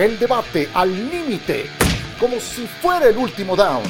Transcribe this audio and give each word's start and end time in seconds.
El 0.00 0.18
debate 0.18 0.66
al 0.72 0.90
límite, 1.10 1.66
como 2.18 2.40
si 2.40 2.66
fuera 2.66 3.06
el 3.10 3.18
último 3.18 3.54
down. 3.54 3.82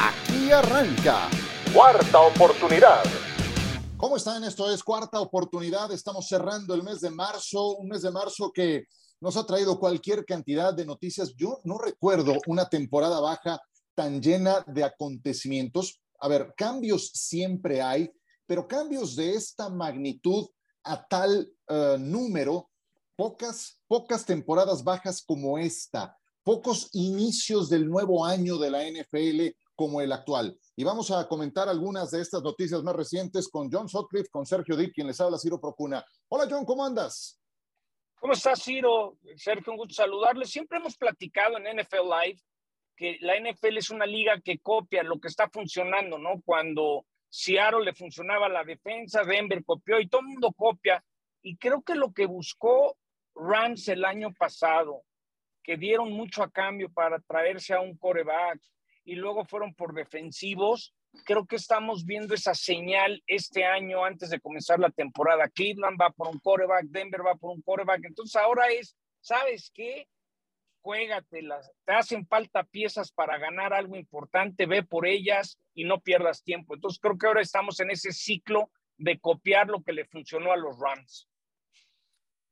Aquí 0.00 0.50
arranca. 0.50 1.28
Cuarta 1.74 2.20
oportunidad. 2.20 3.02
¿Cómo 3.98 4.16
están? 4.16 4.44
Esto 4.44 4.72
es 4.72 4.82
Cuarta 4.82 5.20
Oportunidad. 5.20 5.92
Estamos 5.92 6.26
cerrando 6.26 6.72
el 6.72 6.82
mes 6.82 7.02
de 7.02 7.10
marzo, 7.10 7.76
un 7.76 7.88
mes 7.88 8.00
de 8.00 8.10
marzo 8.10 8.50
que 8.50 8.84
nos 9.20 9.36
ha 9.36 9.44
traído 9.44 9.78
cualquier 9.78 10.24
cantidad 10.24 10.72
de 10.72 10.86
noticias. 10.86 11.34
Yo 11.36 11.60
no 11.64 11.76
recuerdo 11.76 12.38
una 12.46 12.66
temporada 12.66 13.20
baja 13.20 13.60
tan 13.94 14.22
llena 14.22 14.64
de 14.68 14.84
acontecimientos. 14.84 16.00
A 16.18 16.28
ver, 16.28 16.54
cambios 16.56 17.10
siempre 17.12 17.82
hay, 17.82 18.10
pero 18.46 18.66
cambios 18.66 19.16
de 19.16 19.34
esta 19.34 19.68
magnitud 19.68 20.48
a 20.82 21.06
tal 21.06 21.46
uh, 21.68 21.98
número 21.98 22.70
pocas, 23.16 23.80
pocas 23.92 24.24
temporadas 24.24 24.82
bajas 24.82 25.22
como 25.22 25.58
esta, 25.58 26.16
pocos 26.42 26.88
inicios 26.94 27.68
del 27.68 27.86
nuevo 27.86 28.24
año 28.24 28.56
de 28.56 28.70
la 28.70 28.88
NFL 28.88 29.54
como 29.74 30.00
el 30.00 30.12
actual. 30.12 30.58
Y 30.74 30.82
vamos 30.82 31.10
a 31.10 31.28
comentar 31.28 31.68
algunas 31.68 32.10
de 32.10 32.22
estas 32.22 32.42
noticias 32.42 32.82
más 32.82 32.96
recientes 32.96 33.50
con 33.50 33.70
John 33.70 33.90
Sutcliffe, 33.90 34.30
con 34.30 34.46
Sergio 34.46 34.78
Dick, 34.78 34.94
quien 34.94 35.08
les 35.08 35.20
habla, 35.20 35.36
Ciro 35.36 35.60
Procuna. 35.60 36.02
Hola 36.28 36.46
John, 36.48 36.64
¿cómo 36.64 36.86
andas? 36.86 37.38
¿Cómo 38.18 38.32
estás, 38.32 38.62
Ciro? 38.62 39.18
Sergio, 39.36 39.74
un 39.74 39.76
gusto 39.76 39.92
saludarles. 39.92 40.48
Siempre 40.48 40.78
hemos 40.78 40.96
platicado 40.96 41.58
en 41.58 41.64
NFL 41.78 42.08
Live 42.08 42.40
que 42.96 43.18
la 43.20 43.38
NFL 43.38 43.76
es 43.76 43.90
una 43.90 44.06
liga 44.06 44.40
que 44.40 44.58
copia 44.60 45.02
lo 45.02 45.20
que 45.20 45.28
está 45.28 45.50
funcionando, 45.50 46.16
¿no? 46.16 46.40
Cuando 46.46 47.04
Seattle 47.28 47.84
le 47.84 47.92
funcionaba 47.92 48.48
la 48.48 48.64
defensa, 48.64 49.22
Denver 49.22 49.62
copió 49.62 50.00
y 50.00 50.08
todo 50.08 50.22
el 50.22 50.28
mundo 50.28 50.50
copia. 50.56 51.04
Y 51.42 51.58
creo 51.58 51.82
que 51.82 51.94
lo 51.94 52.14
que 52.14 52.24
buscó 52.24 52.96
Rams 53.42 53.88
el 53.88 54.04
año 54.04 54.32
pasado, 54.32 55.02
que 55.62 55.76
dieron 55.76 56.12
mucho 56.12 56.42
a 56.42 56.50
cambio 56.50 56.90
para 56.92 57.20
traerse 57.20 57.74
a 57.74 57.80
un 57.80 57.96
coreback 57.96 58.60
y 59.04 59.14
luego 59.14 59.44
fueron 59.44 59.74
por 59.74 59.94
defensivos. 59.94 60.94
Creo 61.24 61.46
que 61.46 61.56
estamos 61.56 62.04
viendo 62.04 62.34
esa 62.34 62.54
señal 62.54 63.22
este 63.26 63.64
año 63.64 64.04
antes 64.04 64.30
de 64.30 64.40
comenzar 64.40 64.78
la 64.78 64.90
temporada. 64.90 65.48
Cleveland 65.48 66.00
va 66.00 66.10
por 66.10 66.28
un 66.28 66.38
coreback, 66.38 66.84
Denver 66.86 67.24
va 67.26 67.34
por 67.34 67.50
un 67.50 67.62
coreback. 67.62 68.04
Entonces 68.04 68.36
ahora 68.36 68.68
es, 68.68 68.96
¿sabes 69.20 69.70
qué? 69.74 70.08
Juégatelas. 70.80 71.70
Te 71.84 71.92
hacen 71.92 72.26
falta 72.26 72.64
piezas 72.64 73.12
para 73.12 73.38
ganar 73.38 73.72
algo 73.72 73.96
importante, 73.96 74.66
ve 74.66 74.82
por 74.82 75.06
ellas 75.06 75.58
y 75.74 75.84
no 75.84 76.00
pierdas 76.00 76.42
tiempo. 76.42 76.74
Entonces 76.74 76.98
creo 77.00 77.18
que 77.18 77.26
ahora 77.26 77.42
estamos 77.42 77.78
en 77.80 77.90
ese 77.90 78.12
ciclo 78.12 78.70
de 78.96 79.18
copiar 79.18 79.68
lo 79.68 79.82
que 79.82 79.92
le 79.92 80.06
funcionó 80.06 80.52
a 80.52 80.56
los 80.56 80.78
Rams. 80.78 81.28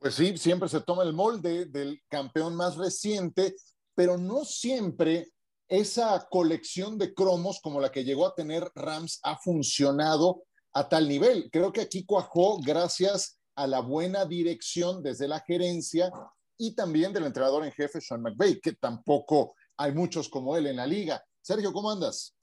Pues 0.00 0.14
sí, 0.14 0.38
siempre 0.38 0.66
se 0.70 0.80
toma 0.80 1.02
el 1.02 1.12
molde 1.12 1.66
del 1.66 2.02
campeón 2.08 2.56
más 2.56 2.76
reciente, 2.76 3.54
pero 3.94 4.16
no 4.16 4.46
siempre 4.46 5.28
esa 5.68 6.26
colección 6.30 6.96
de 6.96 7.12
cromos 7.12 7.60
como 7.60 7.82
la 7.82 7.92
que 7.92 8.02
llegó 8.02 8.26
a 8.26 8.34
tener 8.34 8.72
Rams 8.74 9.20
ha 9.22 9.36
funcionado 9.36 10.44
a 10.72 10.88
tal 10.88 11.06
nivel. 11.06 11.50
Creo 11.52 11.70
que 11.70 11.82
aquí 11.82 12.06
cuajó 12.06 12.58
gracias 12.62 13.38
a 13.54 13.66
la 13.66 13.80
buena 13.80 14.24
dirección 14.24 15.02
desde 15.02 15.28
la 15.28 15.40
gerencia 15.40 16.10
y 16.56 16.74
también 16.74 17.12
del 17.12 17.26
entrenador 17.26 17.66
en 17.66 17.72
jefe 17.72 18.00
Sean 18.00 18.22
McVay, 18.22 18.58
que 18.58 18.72
tampoco 18.72 19.54
hay 19.76 19.92
muchos 19.92 20.30
como 20.30 20.56
él 20.56 20.66
en 20.66 20.76
la 20.76 20.86
liga. 20.86 21.22
Sergio, 21.42 21.74
¿cómo 21.74 21.90
andas? 21.90 22.34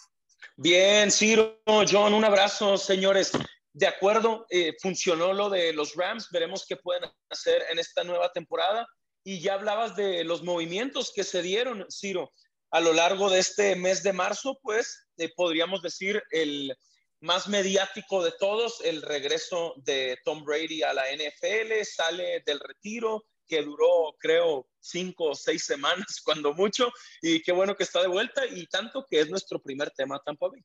Bien, 0.56 1.10
Ciro, 1.10 1.60
John, 1.66 2.14
un 2.14 2.24
abrazo, 2.24 2.78
señores 2.78 3.32
de 3.78 3.86
acuerdo, 3.86 4.48
eh, 4.50 4.74
funcionó 4.82 5.34
lo 5.34 5.52
de 5.52 5.72
los 5.72 5.94
Rams, 5.94 6.30
veremos 6.32 6.66
qué 6.68 6.78
pueden 6.78 7.08
hacer 7.30 7.64
en 7.70 7.78
esta 7.78 8.04
nueva 8.04 8.32
temporada. 8.32 8.88
Y 9.24 9.40
ya 9.40 9.54
hablabas 9.54 9.96
de 9.96 10.24
los 10.24 10.42
movimientos 10.42 11.12
que 11.16 11.24
se 11.24 11.44
dieron, 11.44 11.86
Ciro, 11.92 12.32
a 12.72 12.80
lo 12.80 12.92
largo 12.92 13.30
de 13.30 13.38
este 13.38 13.76
mes 13.76 14.02
de 14.02 14.14
marzo, 14.14 14.58
pues 14.64 15.08
eh, 15.18 15.30
podríamos 15.36 15.84
decir 15.84 16.24
el 16.32 16.76
más 17.20 17.48
mediático 17.48 18.24
de 18.24 18.34
todos, 18.40 18.82
el 18.84 19.04
regreso 19.04 19.76
de 19.78 20.18
Tom 20.26 20.44
Brady 20.44 20.82
a 20.82 20.94
la 20.94 21.04
NFL, 21.12 21.84
sale 21.84 22.42
del 22.48 22.60
retiro 22.60 23.28
que 23.48 23.62
duró, 23.62 24.16
creo, 24.18 24.68
cinco 24.80 25.26
o 25.26 25.36
seis 25.36 25.66
semanas, 25.66 26.20
cuando 26.26 26.56
mucho, 26.56 26.92
y 27.22 27.44
qué 27.44 27.52
bueno 27.52 27.76
que 27.76 27.84
está 27.84 28.02
de 28.02 28.08
vuelta, 28.08 28.44
y 28.48 28.66
tanto 28.66 29.06
que 29.08 29.20
es 29.20 29.30
nuestro 29.30 29.62
primer 29.62 29.92
tema 29.92 30.20
Tampa 30.26 30.48
Bay. 30.48 30.64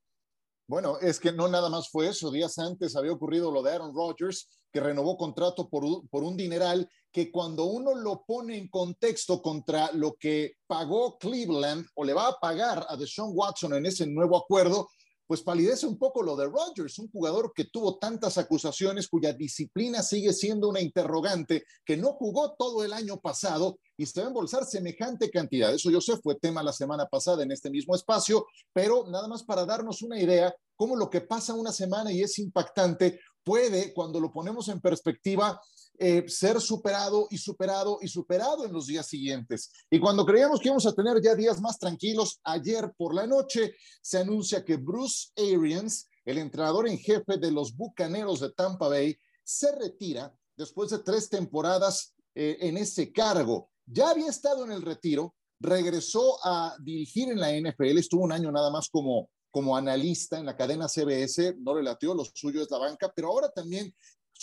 Bueno, 0.73 0.97
es 1.03 1.21
que 1.21 1.33
no 1.33 1.49
nada 1.49 1.69
más 1.69 1.91
fue 1.91 2.09
eso. 2.09 2.31
Días 2.31 2.59
antes 2.59 2.97
había 2.97 3.13
ocurrido 3.13 3.53
lo 3.53 3.63
de 3.63 3.73
Aaron 3.73 3.95
Rodgers, 3.95 4.49
que 4.73 4.81
renovó 4.81 5.19
contrato 5.19 5.69
por, 5.69 5.85
por 6.09 6.25
un 6.25 6.35
dineral 6.35 6.89
que 7.13 7.31
cuando 7.31 7.67
uno 7.67 7.95
lo 7.95 8.25
pone 8.25 8.57
en 8.57 8.69
contexto 8.69 9.43
contra 9.43 9.93
lo 9.93 10.15
que 10.15 10.55
pagó 10.67 11.19
Cleveland 11.19 11.85
o 11.95 12.05
le 12.05 12.15
va 12.15 12.29
a 12.29 12.39
pagar 12.41 12.87
a 12.89 12.97
Deshaun 12.97 13.33
Watson 13.35 13.75
en 13.75 13.85
ese 13.85 14.07
nuevo 14.07 14.35
acuerdo, 14.35 14.89
pues 15.27 15.43
palidece 15.43 15.87
un 15.87 15.99
poco 15.99 16.23
lo 16.23 16.37
de 16.37 16.47
Rodgers, 16.47 16.99
un 16.99 17.11
jugador 17.11 17.53
que 17.55 17.65
tuvo 17.65 17.99
tantas 17.99 18.39
acusaciones, 18.39 19.09
cuya 19.09 19.35
disciplina 19.35 20.03
sigue 20.03 20.33
siendo 20.33 20.71
una 20.71 20.81
interrogante, 20.81 21.65
que 21.85 21.99
no 21.99 22.15
jugó 22.15 22.55
todo 22.59 22.83
el 22.83 22.95
año 22.95 23.21
pasado 23.21 23.79
y 24.03 24.07
se 24.07 24.21
va 24.21 24.27
a 24.27 24.29
embolsar 24.29 24.65
semejante 24.65 25.31
cantidad. 25.31 25.73
Eso 25.73 25.91
yo 25.91 26.01
sé, 26.01 26.17
fue 26.17 26.35
tema 26.35 26.63
la 26.63 26.73
semana 26.73 27.07
pasada 27.07 27.43
en 27.43 27.53
este 27.53 27.71
mismo 27.71 27.95
espacio, 27.95 28.47
pero 28.73 29.07
nada 29.09 29.29
más 29.29 29.45
para 29.45 29.65
darnos 29.65 30.03
una 30.03 30.21
idea, 30.21 30.53
cómo 30.75 30.97
lo 30.97 31.09
que 31.09 31.21
pasa 31.21 31.55
una 31.55 31.71
semana 31.71 32.11
y 32.13 32.23
es 32.23 32.39
impactante 32.39 33.21
puede, 33.45 33.93
cuando 33.93 34.21
lo 34.21 34.33
ponemos 34.33 34.69
en 34.69 34.81
perspectiva, 34.81 35.61
eh, 35.99 36.25
ser 36.27 36.61
superado 36.61 37.29
y 37.31 37.39
superado 37.39 37.99
y 38.01 38.09
superado 38.09 38.65
en 38.65 38.73
los 38.73 38.87
días 38.87 39.07
siguientes. 39.07 39.71
Y 39.91 40.01
cuando 40.01 40.25
creíamos 40.25 40.61
que 40.61 40.69
íbamos 40.69 40.87
a 40.87 40.95
tener 40.95 41.23
ya 41.23 41.35
días 41.35 41.61
más 41.61 41.79
tranquilos, 41.79 42.41
ayer 42.45 42.93
por 42.97 43.15
la 43.15 43.27
noche 43.27 43.75
se 44.01 44.19
anuncia 44.19 44.65
que 44.65 44.77
Bruce 44.77 45.29
Arians, 45.37 46.09
el 46.25 46.39
entrenador 46.39 46.89
en 46.89 46.99
jefe 46.99 47.37
de 47.39 47.51
los 47.53 47.77
Bucaneros 47.77 48.41
de 48.41 48.51
Tampa 48.53 48.89
Bay, 48.89 49.17
se 49.45 49.73
retira 49.77 50.35
después 50.57 50.91
de 50.91 50.99
tres 51.01 51.29
temporadas 51.29 52.15
eh, 52.35 52.57
en 52.61 52.79
ese 52.79 53.13
cargo. 53.13 53.72
Ya 53.87 54.11
había 54.11 54.29
estado 54.29 54.65
en 54.65 54.73
el 54.73 54.83
retiro, 54.83 55.35
regresó 55.61 56.39
a 56.45 56.77
dirigir 56.81 57.31
en 57.31 57.41
la 57.41 57.53
NFL, 57.53 57.99
estuvo 57.99 58.23
un 58.23 58.33
año 58.33 58.51
nada 58.51 58.71
más 58.71 58.89
como, 58.89 59.31
como 59.51 59.77
analista 59.77 60.39
en 60.39 60.47
la 60.47 60.57
cadena 60.57 60.89
CBS, 60.89 61.57
no 61.59 61.75
le 61.75 61.83
latió, 61.83 62.15
lo 62.15 62.25
suyo 62.25 62.63
es 62.63 62.71
la 62.71 62.79
banca, 62.79 63.13
pero 63.15 63.29
ahora 63.29 63.51
también 63.51 63.95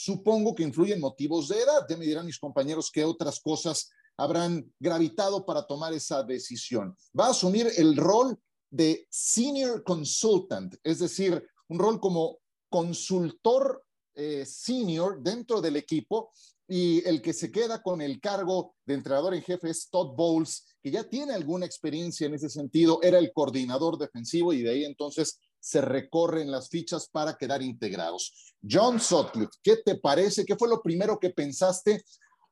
Supongo 0.02 0.56
que 0.56 0.64
influyen 0.64 1.02
motivos 1.02 1.50
de 1.50 1.60
edad. 1.60 1.86
Ya 1.90 1.98
me 1.98 2.06
dirán 2.06 2.26
mis 2.26 2.40
compañeros 2.40 2.90
qué 2.90 3.04
otras 3.04 3.42
cosas 3.42 3.90
habrán 4.16 4.72
gravitado 4.80 5.46
para 5.46 5.68
tomar 5.68 5.94
esa 5.94 6.24
decisión. 6.24 6.96
Va 7.18 7.28
a 7.28 7.32
asumir 7.32 7.68
el 7.78 7.98
rol 7.98 8.40
de 8.70 9.06
senior 9.10 9.84
consultant, 9.84 10.76
es 10.84 11.00
decir, 11.00 11.46
un 11.68 11.80
rol 11.80 12.00
como 12.00 12.40
consultor 12.70 13.84
eh, 14.16 14.46
senior 14.46 15.22
dentro 15.22 15.60
del 15.60 15.76
equipo 15.76 16.32
y 16.72 17.06
el 17.08 17.20
que 17.24 17.34
se 17.34 17.52
queda 17.52 17.82
con 17.82 18.00
el 18.00 18.22
cargo 18.22 18.76
de 18.86 18.94
entrenador 18.94 19.34
en 19.34 19.42
jefe 19.42 19.72
es 19.72 19.90
Todd 19.90 20.16
Bowles, 20.16 20.78
que 20.84 20.92
ya 20.92 21.04
tiene 21.04 21.34
alguna 21.34 21.66
experiencia 21.66 22.28
en 22.28 22.36
ese 22.36 22.48
sentido, 22.48 23.00
era 23.02 23.18
el 23.18 23.34
coordinador 23.34 23.98
defensivo 23.98 24.54
y 24.54 24.62
de 24.62 24.70
ahí 24.70 24.86
entonces 24.86 25.42
se 25.60 25.82
recorren 25.82 26.52
las 26.52 26.70
fichas 26.70 27.10
para 27.10 27.36
quedar 27.36 27.64
integrados. 27.64 28.54
John 28.62 29.00
Sutcliffe, 29.00 29.58
¿qué 29.64 29.78
te 29.78 29.96
parece? 29.96 30.46
¿Qué 30.46 30.56
fue 30.56 30.70
lo 30.70 30.84
primero 30.84 31.20
que 31.20 31.32
pensaste 31.32 32.04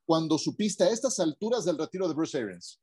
cuando 0.04 0.36
supiste 0.36 0.82
a 0.82 0.90
estas 0.90 1.20
alturas 1.20 1.64
del 1.64 1.78
retiro 1.78 2.08
de 2.08 2.14
Bruce 2.14 2.36
Arians? 2.36 2.80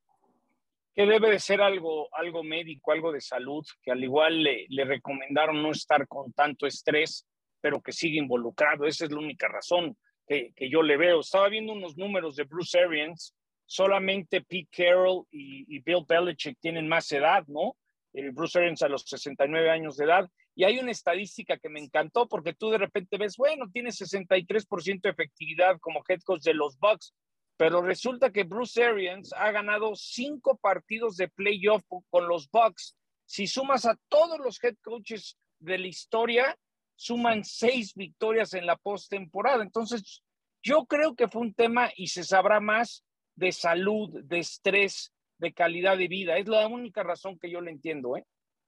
Que 0.96 1.06
debe 1.06 1.32
de 1.32 1.40
ser 1.40 1.62
algo, 1.62 2.08
algo 2.16 2.44
médico, 2.44 2.94
algo 2.94 3.12
de 3.12 3.20
salud, 3.20 3.66
que 3.84 3.92
al 3.92 4.02
igual 4.02 4.42
le, 4.42 4.68
le 4.70 4.86
recomendaron 4.86 5.62
no 5.62 5.72
estar 5.72 6.08
con 6.08 6.32
tanto 6.32 6.66
estrés, 6.66 7.28
pero 7.60 7.82
que 7.82 7.92
sigue 7.92 8.20
involucrado. 8.20 8.86
Esa 8.86 9.04
es 9.04 9.12
la 9.12 9.20
única 9.20 9.50
razón 9.50 9.98
que, 10.28 10.70
yo 10.70 10.82
le 10.82 10.98
veo. 10.98 11.20
Estaba 11.20 11.50
viendo 11.50 11.74
unos 11.74 11.98
números 11.98 12.36
de 12.36 12.44
Bruce 12.44 12.80
Arians, 12.80 13.36
solamente 13.66 14.42
Pete 14.42 14.70
Carroll 14.72 15.26
y, 15.32 15.76
y 15.76 15.80
Bill 15.80 16.06
Belichick 16.08 16.58
tienen 16.60 16.88
más 16.88 17.12
edad, 17.12 17.44
¿no? 17.48 17.76
Eh, 18.16 18.30
Bruce 18.32 18.58
Arians 18.58 18.82
a 18.82 18.88
los 18.88 19.04
69 19.04 19.70
años 19.70 19.98
de 19.98 20.06
edad. 20.06 20.30
Y 20.56 20.64
hay 20.64 20.80
una 20.80 20.92
estadística 20.92 21.58
que 21.58 21.70
me 21.70 21.82
encantó 21.82 22.28
porque 22.28 22.54
tú 22.54 22.70
de 22.70 22.78
repente 22.78 23.18
ves, 23.18 23.36
bueno, 23.36 23.70
tiene 23.72 23.90
63% 23.90 25.02
de 25.02 25.10
efectividad 25.10 25.78
como 25.82 26.02
head 26.08 26.22
coach 26.24 26.44
de 26.44 26.54
los 26.54 26.80
Bucks, 26.80 27.14
pero 27.58 27.82
resulta 27.82 28.32
que 28.32 28.44
Bruce 28.44 28.82
Arians 28.82 29.34
ha 29.34 29.52
ganado 29.52 29.96
cinco 29.96 30.58
partidos 30.58 31.18
de 31.18 31.28
playoff 31.28 31.84
con 32.10 32.28
los 32.28 32.50
Bucks. 32.50 32.96
Si 33.26 33.48
sumas 33.48 33.86
a 33.86 33.98
todos 34.08 34.40
los 34.40 34.64
head 34.64 34.76
coaches 34.82 35.38
de 35.60 35.78
la 35.78 35.88
historia, 35.88 36.58
suman 36.96 37.44
seis 37.44 37.94
victorias 37.96 38.54
en 38.54 38.66
la 38.66 38.78
postemporada. 38.78 39.64
Entonces, 39.64 40.24
yo 40.64 40.86
creo 40.86 41.16
que 41.16 41.28
fue 41.28 41.42
un 41.42 41.54
tema 41.54 41.92
y 41.96 42.08
se 42.08 42.24
sabrá 42.24 42.60
más 42.60 43.04
de 43.36 43.52
salud, 43.52 44.10
de 44.24 44.40
estrés, 44.40 45.12
de 45.38 45.54
calidad 45.54 45.98
de 45.98 46.08
vida. 46.08 46.38
Es 46.38 46.48
la 46.48 46.68
única 46.68 47.04
razón 47.04 47.38
que 47.38 47.52
yo 47.52 47.62
le 47.62 47.72
entiendo, 47.72 48.18
¿eh? 48.18 48.26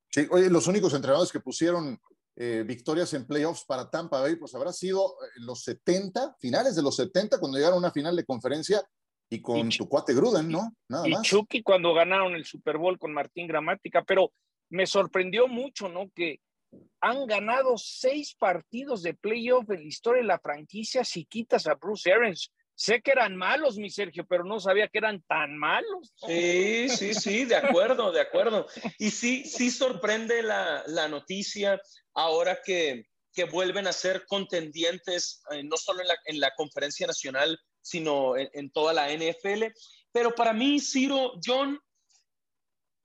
Sí, 0.10 0.28
oye, 0.32 0.50
los 0.50 0.68
únicos 0.68 0.94
entrenadores 0.94 1.32
que 1.32 1.40
pusieron 1.40 2.00
eh, 2.36 2.64
victorias 2.66 3.14
en 3.14 3.26
playoffs 3.26 3.66
para 3.66 3.90
Tampa 3.90 4.22
Bay, 4.22 4.36
pues 4.36 4.54
habrá 4.56 4.72
sido 4.72 5.16
en 5.38 5.46
los 5.46 5.64
70, 5.64 6.36
finales 6.40 6.76
de 6.76 6.84
los 6.84 6.96
70, 6.96 7.40
cuando 7.40 7.58
llegaron 7.58 7.78
a 7.78 7.80
una 7.80 7.92
final 7.92 8.16
de 8.16 8.26
conferencia, 8.26 8.82
Y 9.30 9.42
con 9.42 9.68
tu 9.70 9.90
cuate 9.90 10.14
Gruden, 10.14 10.50
¿no? 10.50 10.72
Nada 10.88 11.08
y 11.08 11.16
Chucky 11.22 11.62
cuando 11.62 11.94
ganaron 11.94 12.36
el 12.36 12.46
Super 12.46 12.78
Bowl 12.78 12.98
con 12.98 13.12
Martín 13.12 13.48
Gramática, 13.48 14.04
pero 14.04 14.32
me 14.70 14.86
sorprendió 14.86 15.48
mucho, 15.48 15.90
¿no? 15.90 16.10
Que 16.16 16.40
han 17.02 17.26
ganado 17.28 17.78
seis 17.78 18.36
partidos 18.36 19.04
de 19.04 19.14
playoff 19.14 19.70
en 19.70 19.82
la 19.82 19.88
historia 19.88 20.22
de 20.22 20.28
la 20.28 20.40
franquicia 20.40 21.04
si 21.04 21.26
quitas 21.26 21.68
a 21.68 21.76
Bruce 21.76 22.12
Arians. 22.12 22.52
Sé 22.76 23.02
que 23.02 23.12
eran 23.12 23.36
malos, 23.36 23.78
mi 23.78 23.90
Sergio, 23.90 24.26
pero 24.28 24.44
no 24.44 24.60
sabía 24.60 24.88
que 24.88 25.00
eran 25.00 25.24
tan 25.24 25.58
malos. 25.58 26.14
Sí, 26.28 26.90
sí, 26.90 27.14
sí, 27.16 27.46
de 27.46 27.56
acuerdo, 27.56 28.12
de 28.12 28.22
acuerdo. 28.22 28.68
Y 29.00 29.10
sí, 29.10 29.46
sí 29.46 29.72
sorprende 29.72 30.44
la, 30.44 30.84
la 30.86 31.08
noticia 31.08 31.82
ahora 32.14 32.60
que, 32.64 33.08
que, 33.34 33.46
vuelven 33.46 33.88
a 33.88 33.94
ser 33.94 34.28
contendientes, 34.28 35.42
eh, 35.50 35.64
no 35.64 35.76
solo 35.76 36.02
en 36.02 36.08
la, 36.08 36.18
en 36.26 36.40
la, 36.40 36.54
conferencia 36.56 37.08
nacional, 37.08 37.60
sino 37.82 38.38
en, 38.38 38.48
en 38.54 38.70
toda 38.70 38.94
la 38.94 39.12
NFL. 39.12 39.74
Pero 40.12 40.36
para 40.36 40.54
mí, 40.54 40.80
Ciro, 40.80 41.34
John, 41.44 41.80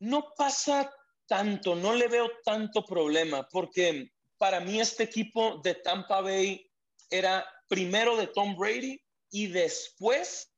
no 0.00 0.34
pasa 0.36 0.92
tanto, 1.32 1.74
no 1.74 1.94
le 1.94 2.08
veo 2.08 2.30
tanto 2.44 2.84
problema, 2.84 3.48
porque 3.48 4.12
para 4.36 4.60
mí 4.60 4.78
este 4.78 5.04
equipo 5.04 5.62
de 5.64 5.76
Tampa 5.76 6.20
Bay 6.20 6.70
era 7.08 7.42
primero 7.68 8.18
de 8.18 8.26
Tom 8.26 8.54
Brady 8.54 9.00
y 9.30 9.46
después 9.46 10.52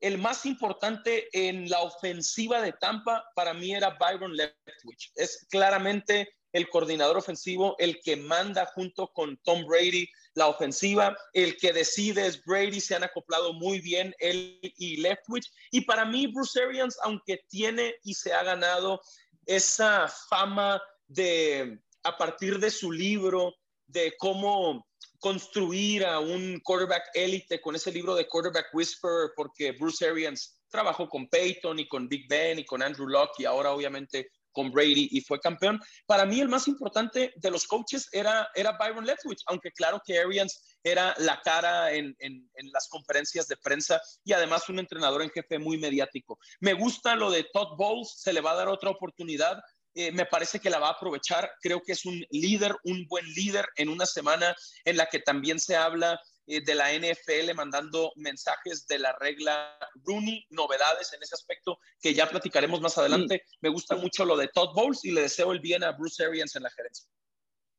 el 0.00 0.16
más 0.16 0.46
importante 0.46 1.28
en 1.34 1.68
la 1.68 1.82
ofensiva 1.82 2.62
de 2.62 2.72
Tampa 2.72 3.22
para 3.34 3.52
mí 3.52 3.74
era 3.74 3.98
Byron 4.00 4.34
Leftwich. 4.34 5.12
Es 5.14 5.46
claramente 5.50 6.30
el 6.52 6.70
coordinador 6.70 7.18
ofensivo, 7.18 7.76
el 7.78 8.00
que 8.00 8.16
manda 8.16 8.64
junto 8.64 9.08
con 9.08 9.36
Tom 9.44 9.66
Brady 9.66 10.08
la 10.32 10.46
ofensiva, 10.46 11.14
el 11.34 11.58
que 11.58 11.74
decide 11.74 12.26
es 12.26 12.42
Brady, 12.46 12.80
se 12.80 12.94
han 12.94 13.04
acoplado 13.04 13.52
muy 13.52 13.80
bien 13.80 14.14
él 14.20 14.58
y 14.62 14.96
Leftwich. 14.96 15.52
Y 15.70 15.82
para 15.82 16.06
mí, 16.06 16.28
Bruce 16.28 16.62
Arians, 16.62 16.96
aunque 17.02 17.44
tiene 17.50 17.96
y 18.04 18.14
se 18.14 18.32
ha 18.32 18.42
ganado 18.42 19.02
esa 19.48 20.06
fama 20.28 20.80
de, 21.06 21.80
a 22.04 22.16
partir 22.16 22.58
de 22.60 22.70
su 22.70 22.92
libro, 22.92 23.54
de 23.86 24.14
cómo 24.18 24.86
construir 25.18 26.04
a 26.04 26.20
un 26.20 26.60
quarterback 26.60 27.10
élite 27.14 27.60
con 27.60 27.74
ese 27.74 27.90
libro 27.90 28.14
de 28.14 28.28
Quarterback 28.28 28.68
Whisperer, 28.72 29.30
porque 29.34 29.72
Bruce 29.72 30.06
Arians 30.06 30.60
trabajó 30.68 31.08
con 31.08 31.28
Peyton 31.28 31.78
y 31.78 31.88
con 31.88 32.08
Big 32.08 32.28
Ben 32.28 32.58
y 32.58 32.64
con 32.64 32.82
Andrew 32.82 33.08
Locke 33.08 33.42
y 33.42 33.44
ahora 33.46 33.72
obviamente 33.72 34.30
con 34.58 34.72
Brady 34.72 35.08
y 35.12 35.20
fue 35.20 35.38
campeón. 35.38 35.80
Para 36.04 36.26
mí 36.26 36.40
el 36.40 36.48
más 36.48 36.66
importante 36.66 37.32
de 37.36 37.50
los 37.52 37.64
coaches 37.64 38.08
era, 38.10 38.48
era 38.56 38.76
Byron 38.76 39.06
Leftwich, 39.06 39.44
aunque 39.46 39.70
claro 39.70 40.02
que 40.04 40.18
Arians 40.18 40.78
era 40.82 41.14
la 41.18 41.40
cara 41.42 41.92
en, 41.92 42.16
en, 42.18 42.72
las 42.72 42.88
conferencias 42.88 43.46
de 43.46 43.56
prensa 43.56 44.00
y 44.24 44.32
además 44.32 44.68
un 44.68 44.80
entrenador 44.80 45.22
en 45.22 45.30
jefe 45.30 45.60
muy 45.60 45.78
mediático. 45.78 46.40
Me 46.58 46.72
gusta 46.72 47.14
lo 47.14 47.30
de 47.30 47.46
Todd 47.52 47.76
Bowles, 47.76 48.14
se 48.16 48.32
le 48.32 48.40
va 48.40 48.50
a 48.50 48.56
dar 48.56 48.68
otra 48.68 48.90
oportunidad. 48.90 49.62
Eh, 49.94 50.10
me 50.10 50.26
parece 50.26 50.58
que 50.58 50.70
la 50.70 50.80
va 50.80 50.88
a 50.88 50.92
aprovechar. 50.94 51.52
Creo 51.60 51.80
que 51.80 51.92
es 51.92 52.04
un 52.04 52.20
líder, 52.30 52.74
un 52.82 53.06
buen 53.06 53.26
líder 53.34 53.68
en 53.76 53.90
una 53.90 54.06
semana 54.06 54.56
en 54.84 54.96
la 54.96 55.06
que 55.06 55.20
también 55.20 55.60
se 55.60 55.76
habla 55.76 56.20
de 56.48 56.74
la 56.74 56.92
NFL 56.92 57.54
mandando 57.54 58.12
mensajes 58.16 58.86
de 58.86 58.98
la 58.98 59.14
regla 59.20 59.78
Rooney, 59.96 60.46
novedades 60.50 61.12
en 61.12 61.22
ese 61.22 61.34
aspecto 61.34 61.78
que 62.00 62.14
ya 62.14 62.28
platicaremos 62.28 62.80
más 62.80 62.96
adelante. 62.96 63.44
Me 63.60 63.68
gusta 63.68 63.96
mucho 63.96 64.24
lo 64.24 64.36
de 64.36 64.48
Todd 64.48 64.74
Bowles 64.74 65.04
y 65.04 65.12
le 65.12 65.22
deseo 65.22 65.52
el 65.52 65.60
bien 65.60 65.84
a 65.84 65.92
Bruce 65.92 66.24
Arians 66.24 66.56
en 66.56 66.62
la 66.62 66.70
gerencia. 66.70 67.06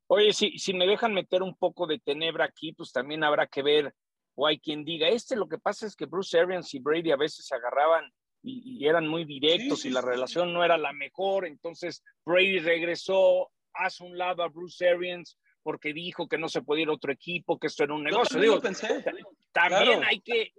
Oye, 0.07 0.33
si, 0.33 0.57
si 0.59 0.73
me 0.73 0.85
dejan 0.85 1.13
meter 1.13 1.41
un 1.41 1.55
poco 1.55 1.87
de 1.87 1.99
tenebra 1.99 2.45
aquí, 2.45 2.73
pues 2.73 2.91
también 2.91 3.23
habrá 3.23 3.47
que 3.47 3.63
ver, 3.63 3.93
o 4.35 4.45
hay 4.45 4.59
quien 4.59 4.85
diga, 4.85 5.07
este 5.07 5.35
lo 5.35 5.49
que 5.49 5.57
pasa 5.57 5.87
es 5.87 5.95
que 5.95 6.05
Bruce 6.05 6.39
Arians 6.39 6.73
y 6.73 6.79
Brady 6.79 7.11
a 7.11 7.17
veces 7.17 7.45
se 7.45 7.55
agarraban 7.55 8.11
y, 8.41 8.87
eran 8.87 9.07
muy 9.07 9.25
directos 9.25 9.85
y 9.85 9.89
la 9.89 10.01
relación 10.01 10.53
no 10.53 10.63
era 10.63 10.77
la 10.77 10.93
mejor, 10.93 11.45
entonces 11.45 12.03
Brady 12.25 12.59
regresó, 12.59 13.51
hace 13.73 14.03
un 14.03 14.17
lado 14.17 14.43
a 14.43 14.47
Bruce 14.47 14.87
Arians, 14.87 15.37
porque 15.63 15.93
dijo 15.93 16.27
que 16.27 16.37
no 16.37 16.49
se 16.49 16.61
podía 16.61 16.83
ir 16.83 16.89
a 16.89 16.93
otro 16.93 17.11
equipo, 17.11 17.59
que 17.59 17.67
esto 17.67 17.83
era 17.83 17.93
un 17.93 18.03
negocio. 18.03 18.39
Digo, 18.39 18.61
pensé. 18.61 19.03
También 19.51 20.03
hay 20.03 20.21
que, 20.21 20.53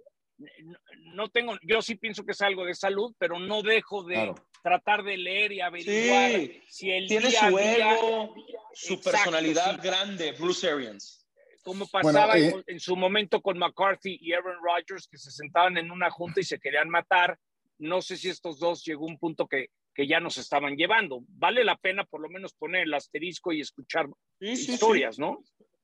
no 1.13 1.29
tengo, 1.29 1.57
yo 1.63 1.81
sí 1.81 1.95
pienso 1.95 2.23
que 2.23 2.31
es 2.31 2.41
algo 2.41 2.65
de 2.65 2.75
salud, 2.75 3.13
pero 3.17 3.39
no 3.39 3.61
dejo 3.61 4.03
de 4.03 4.33
tratar 4.63 5.03
de 5.03 5.17
leer 5.17 5.51
y 5.51 5.61
averiguar 5.61 6.31
si 6.67 6.91
él 6.91 7.07
tiene 7.07 7.31
su 7.31 7.57
ego, 7.57 8.33
su 8.73 9.01
personalidad 9.01 9.81
grande, 9.81 10.31
Bruce 10.33 10.69
Arians. 10.69 11.25
Como 11.63 11.87
pasaba 11.87 12.39
eh, 12.39 12.55
en, 12.65 12.79
su 12.79 12.95
momento 12.95 13.39
con 13.39 13.57
McCarthy 13.57 14.17
y 14.19 14.33
Aaron 14.33 14.57
Rodgers, 14.63 15.07
que 15.07 15.17
se 15.17 15.29
sentaban 15.29 15.77
en 15.77 15.91
una 15.91 16.09
junta 16.09 16.39
y 16.39 16.43
se 16.43 16.59
querían 16.59 16.89
matar. 16.89 17.37
No 17.77 18.01
sé 18.01 18.17
si 18.17 18.29
estos 18.29 18.57
dos 18.57 18.83
llegó 18.83 19.05
a 19.05 19.11
un 19.11 19.19
punto 19.19 19.47
que 19.47 19.69
que 19.93 20.07
ya 20.07 20.19
nos 20.19 20.37
estaban 20.37 20.75
llevando. 20.75 21.23
Vale 21.27 21.63
la 21.63 21.77
pena 21.77 22.05
por 22.05 22.21
lo 22.21 22.29
menos 22.29 22.53
poner 22.53 22.83
el 22.83 22.93
asterisco 22.93 23.51
y 23.51 23.61
escuchar 23.61 24.07
historias, 24.39 25.19
¿no? 25.19 25.43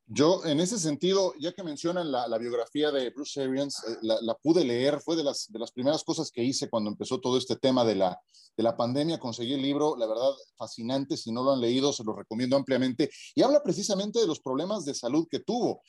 Yo, 0.09 0.45
en 0.45 0.62
ese 0.62 0.80
sentido, 0.80 1.33
ya 1.38 1.51
que 1.51 1.63
mencionan 1.63 2.09
la, 2.09 2.38
biografía 2.38 2.92
de 2.92 3.09
Bruce 3.09 3.42
Arians, 3.42 3.83
eh, 3.83 3.98
la, 4.01 4.36
pude 4.36 4.63
leer, 4.63 5.01
fue 5.01 5.18
de 5.18 5.24
las, 5.24 5.51
de 5.51 5.59
las 5.59 5.74
primeras 5.74 6.06
cosas 6.06 6.31
que 6.31 6.42
hice 6.42 6.69
cuando 6.69 6.89
empezó 6.89 7.19
todo 7.19 7.38
este 7.38 7.57
tema 7.57 7.83
de 7.83 7.95
la, 7.95 8.18
de 8.56 8.63
la 8.63 8.77
pandemia, 8.77 9.19
conseguí 9.19 9.54
el 9.54 9.62
libro, 9.62 9.98
la 9.98 10.07
verdad, 10.07 10.31
fascinante, 10.56 11.18
si 11.18 11.33
no 11.33 11.44
lo 11.44 11.51
han 11.51 11.60
leído, 11.60 11.92
se 11.92 12.06
lo 12.06 12.13
recomiendo 12.13 12.56
ampliamente, 12.56 13.10
y 13.36 13.42
habla 13.42 13.62
precisamente 13.62 14.19
de 14.19 14.27
los 14.27 14.39
problemas 14.39 14.86
de 14.86 14.95
salud 14.95 15.27
que 15.30 15.39
tuvo. 15.39 15.81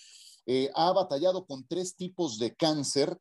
Eh, 0.47 0.69
ha 0.75 0.91
batallado 0.93 1.47
con 1.47 1.65
tres 1.69 1.95
tipos 1.95 2.41
de 2.41 2.57
cáncer, 2.57 3.17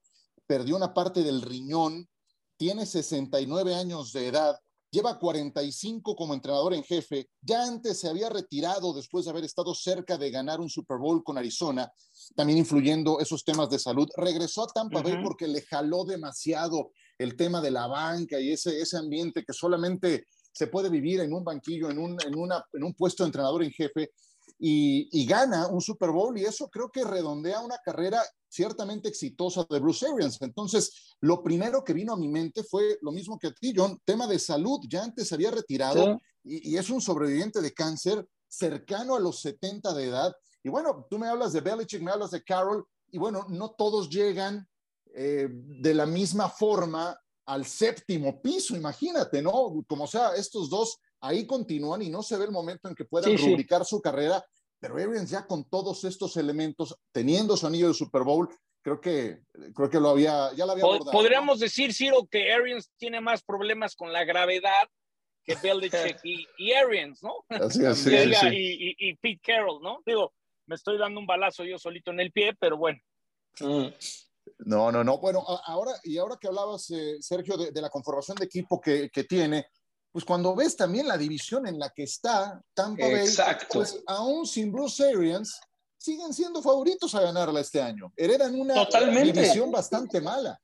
perdió 0.47 0.75
una 0.75 0.95
parte 0.95 1.21
del 1.21 1.43
riñón, 1.43 2.09
tiene 2.57 2.87
69 2.87 3.75
años 3.75 4.13
de 4.13 4.27
edad, 4.29 4.59
lleva 4.91 5.19
45 5.19 6.15
como 6.15 6.33
entrenador 6.33 6.73
en 6.73 6.83
jefe, 6.83 7.29
ya 7.41 7.63
antes 7.63 7.99
se 7.99 8.07
había 8.07 8.29
retirado 8.29 8.93
después 8.93 9.25
de 9.25 9.31
haber 9.31 9.43
estado 9.43 9.73
cerca 9.75 10.17
de 10.17 10.31
ganar 10.31 10.59
un 10.59 10.69
Super 10.69 10.97
Bowl 10.97 11.23
con 11.23 11.37
Arizona, 11.37 11.91
también 12.35 12.59
influyendo 12.59 13.19
esos 13.19 13.43
temas 13.43 13.69
de 13.69 13.79
salud. 13.79 14.07
Regresó 14.15 14.63
a 14.63 14.67
Tampa 14.67 15.01
Bay 15.01 15.21
porque 15.23 15.47
le 15.47 15.61
jaló 15.61 16.05
demasiado 16.05 16.91
el 17.17 17.35
tema 17.35 17.61
de 17.61 17.71
la 17.71 17.87
banca 17.87 18.39
y 18.39 18.51
ese, 18.51 18.79
ese 18.79 18.97
ambiente 18.97 19.43
que 19.43 19.53
solamente 19.53 20.25
se 20.51 20.67
puede 20.67 20.89
vivir 20.89 21.19
en 21.19 21.33
un 21.33 21.43
banquillo, 21.43 21.89
en 21.89 21.99
un, 21.99 22.17
en 22.25 22.37
una, 22.37 22.63
en 22.73 22.83
un 22.83 22.93
puesto 22.93 23.23
de 23.23 23.27
entrenador 23.27 23.63
en 23.63 23.71
jefe. 23.71 24.11
Y, 24.59 25.07
y, 25.11 25.25
gana 25.27 25.67
un 25.67 25.81
Super 25.81 26.09
Bowl 26.09 26.35
y 26.35 26.43
eso 26.43 26.67
creo 26.67 26.89
que 26.89 27.03
redondea 27.03 27.61
una 27.61 27.77
carrera 27.77 28.23
ciertamente 28.49 29.07
exitosa 29.07 29.65
de 29.69 29.79
Bruce 29.79 30.05
Arians. 30.07 30.41
Entonces, 30.41 31.15
lo 31.21 31.43
primero 31.43 31.83
que 31.83 31.93
vino 31.93 32.13
a 32.13 32.17
mi 32.17 32.27
mente 32.27 32.63
fue 32.63 32.97
lo 33.01 33.11
mismo 33.11 33.37
que 33.37 33.47
a 33.47 33.53
ti, 33.53 33.73
John, 33.75 33.99
tema 34.03 34.25
de 34.25 34.39
salud. 34.39 34.79
Ya 34.89 35.03
antes 35.03 35.31
había 35.31 35.51
retirado 35.51 36.19
y, 36.43 36.75
es 36.75 36.89
un 36.89 37.01
sobreviviente 37.01 37.61
de 37.61 37.73
cáncer 37.73 38.27
cercano 38.47 39.15
a 39.15 39.19
los 39.19 39.41
70 39.41 39.93
de 39.93 40.05
edad. 40.05 40.35
Y 40.63 40.69
bueno, 40.69 41.05
tú 41.09 41.19
me 41.19 41.27
hablas 41.27 41.53
de 41.53 41.61
Belichick, 41.61 42.01
me 42.01 42.11
hablas 42.11 42.31
de 42.31 42.43
Carroll, 42.43 42.85
y 43.09 43.17
bueno, 43.17 43.45
no 43.49 43.71
todos 43.71 44.09
llegan 44.09 44.67
eh, 45.13 45.47
de 45.49 45.93
la 45.93 46.05
misma 46.05 46.49
forma 46.49 47.17
al 47.45 47.65
séptimo 47.65 48.41
piso, 48.41 48.75
imagínate, 48.75 49.41
¿no? 49.41 49.83
Como 49.87 50.05
sea, 50.05 50.35
estos 50.35 50.69
dos 50.69 50.97
ahí 51.21 51.47
continúan 51.47 52.01
y 52.01 52.09
no 52.09 52.21
se 52.21 52.37
ve 52.37 52.45
el 52.45 52.51
momento 52.51 52.89
en 52.89 52.95
que 52.95 53.05
puedan 53.05 53.37
rubricar 53.37 53.85
su 53.85 54.01
carrera 54.01 54.43
pero 54.79 54.95
Arians 54.95 55.29
ya 55.29 55.45
con 55.47 55.67
todos 55.69 56.03
estos 56.03 56.37
elementos, 56.37 56.95
teniendo 57.11 57.57
su 57.57 57.67
anillo 57.67 57.87
de 57.87 57.93
Super 57.93 58.23
Bowl, 58.23 58.49
creo 58.81 59.01
que, 59.01 59.41
creo 59.75 59.89
que 59.89 59.99
lo 59.99 60.09
había, 60.09 60.53
ya 60.53 60.65
lo 60.65 60.73
había 60.73 60.83
abordado, 60.83 61.11
Podríamos 61.11 61.59
decir, 61.59 61.93
Ciro, 61.93 62.27
que 62.29 62.53
Arians 62.53 62.91
tiene 62.97 63.19
más 63.21 63.43
problemas 63.43 63.95
con 63.95 64.13
la 64.13 64.23
gravedad 64.23 64.87
que 65.43 65.55
Belichick 65.55 66.19
y, 66.23 66.73
Arians, 66.73 67.23
¿no? 67.23 67.45
Así, 67.49 67.85
así, 67.85 68.09
y, 68.51 68.95
y, 69.09 69.15
Pete 69.15 69.41
Carroll, 69.43 69.81
¿no? 69.81 70.01
Digo, 70.05 70.33
me 70.67 70.75
estoy 70.75 70.97
dando 70.97 71.19
un 71.19 71.25
balazo 71.25 71.63
yo 71.63 71.79
solito 71.79 72.11
en 72.11 72.19
el 72.19 72.31
pie, 72.31 72.53
pero 72.59 72.77
bueno. 72.77 72.99
Mm. 73.59 73.87
No, 74.59 74.91
no, 74.91 75.03
no. 75.03 75.17
Bueno, 75.17 75.43
ahora, 75.65 75.91
y 76.03 76.17
ahora 76.17 76.37
que 76.39 76.47
hablabas, 76.47 76.89
eh, 76.91 77.17
Sergio, 77.21 77.57
de, 77.57 77.71
de, 77.71 77.81
la 77.81 77.89
conformación 77.89 78.37
de 78.37 78.45
equipo 78.45 78.79
que, 78.79 79.09
que 79.09 79.23
tiene, 79.23 79.67
pues 80.17 80.25
cuando 80.25 80.55
ves 80.55 80.75
también 80.75 81.07
la 81.07 81.15
división 81.15 81.67
en 81.67 81.77
la 81.77 81.91
que 81.91 82.01
está 82.01 82.59
Tampa 82.73 83.05
Bay, 83.05 83.29
pues 83.71 84.01
aún 84.07 84.47
sin 84.47 84.71
Bruce 84.71 85.07
Arians, 85.07 85.61
siguen 85.95 86.33
siendo 86.33 86.63
favoritos 86.63 87.13
a 87.13 87.21
ganarla 87.21 87.59
este 87.59 87.79
año. 87.79 88.11
Heredan 88.17 88.59
una 88.59 88.83
división 89.21 89.71
bastante 89.71 90.19
mala. 90.19 90.59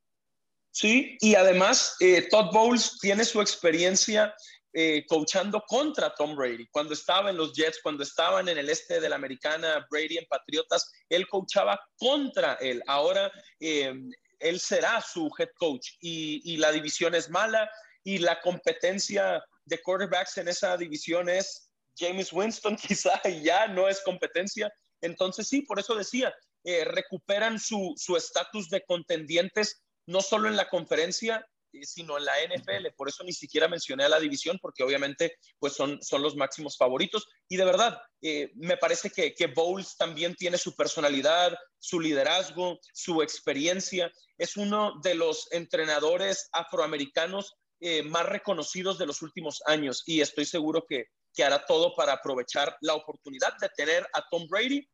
Sí, 0.71 1.19
y 1.21 1.35
además 1.35 1.95
eh, 1.99 2.27
Todd 2.31 2.51
Bowles 2.51 2.97
tiene 2.99 3.23
su 3.23 3.41
experiencia 3.41 4.33
eh, 4.73 5.05
coachando 5.07 5.63
contra 5.67 6.15
Tom 6.15 6.35
Brady. 6.35 6.65
Cuando 6.71 6.95
estaba 6.95 7.29
en 7.29 7.37
los 7.37 7.53
Jets, 7.53 7.79
cuando 7.83 8.01
estaban 8.01 8.49
en 8.49 8.57
el 8.57 8.71
este 8.71 8.99
de 8.99 9.07
la 9.07 9.17
americana, 9.17 9.85
Brady 9.91 10.17
en 10.17 10.25
Patriotas, 10.25 10.91
él 11.09 11.27
coachaba 11.27 11.79
contra 11.99 12.55
él. 12.55 12.81
Ahora 12.87 13.31
eh, 13.59 13.93
él 14.39 14.59
será 14.59 14.99
su 14.99 15.29
head 15.37 15.49
coach 15.59 15.89
y, 16.01 16.41
y, 16.43 16.57
la 16.57 16.71
división 16.71 17.13
es 17.13 17.29
mala 17.29 17.69
y 18.03 18.19
la 18.19 18.39
competencia 18.41 19.43
de 19.65 19.81
quarterbacks 19.81 20.37
en 20.37 20.47
esa 20.47 20.75
división 20.77 21.29
es 21.29 21.69
James 21.97 22.33
Winston 22.33 22.75
quizá 22.87 23.21
ya 23.41 23.67
no 23.67 23.87
es 23.87 24.01
competencia. 24.01 24.71
Entonces 25.01 25.47
sí, 25.47 25.61
por 25.61 25.79
eso 25.79 25.95
decía, 25.95 26.33
eh, 26.63 26.85
recuperan 26.85 27.59
su 27.59 27.95
estatus 28.17 28.69
de 28.69 28.83
contendientes 28.85 29.83
no 30.05 30.21
solo 30.21 30.47
en 30.47 30.55
la 30.55 30.69
conferencia, 30.69 31.45
sino 31.81 32.17
en 32.17 32.25
la 32.25 32.33
NFL. 32.47 32.93
Por 32.95 33.09
eso 33.09 33.23
ni 33.23 33.33
siquiera 33.33 33.67
mencioné 33.67 34.03
a 34.03 34.09
la 34.09 34.19
división, 34.19 34.59
porque 34.61 34.83
obviamente 34.83 35.37
pues 35.59 35.73
son, 35.73 36.01
son 36.01 36.21
los 36.21 36.35
máximos 36.35 36.77
favoritos. 36.77 37.27
Y 37.49 37.57
de 37.57 37.65
verdad, 37.65 37.99
eh, 38.21 38.51
me 38.55 38.77
parece 38.77 39.09
que, 39.09 39.33
que 39.33 39.47
Bowles 39.47 39.97
también 39.97 40.35
tiene 40.35 40.57
su 40.57 40.75
personalidad, 40.75 41.57
su 41.79 41.99
liderazgo, 41.99 42.79
su 42.93 43.21
experiencia. 43.21 44.11
Es 44.37 44.57
uno 44.57 44.99
de 45.01 45.15
los 45.15 45.47
entrenadores 45.51 46.49
afroamericanos 46.51 47.55
eh, 47.85 48.01
más 48.01 48.25
reconocidos 48.25 48.97
de 48.97 49.05
los 49.05 49.21
últimos 49.21 49.61
años 49.65 50.03
y 50.05 50.21
estoy 50.21 50.45
seguro 50.45 50.85
que, 50.87 51.07
que 51.33 51.43
hará 51.43 51.65
todo 51.65 51.93
para 51.95 52.13
aprovechar 52.13 52.77
la 52.79 52.95
oportunidad 52.95 53.57
de 53.59 53.67
tener 53.75 54.07
a 54.13 54.23
Tom 54.31 54.47
Brady 54.49 54.87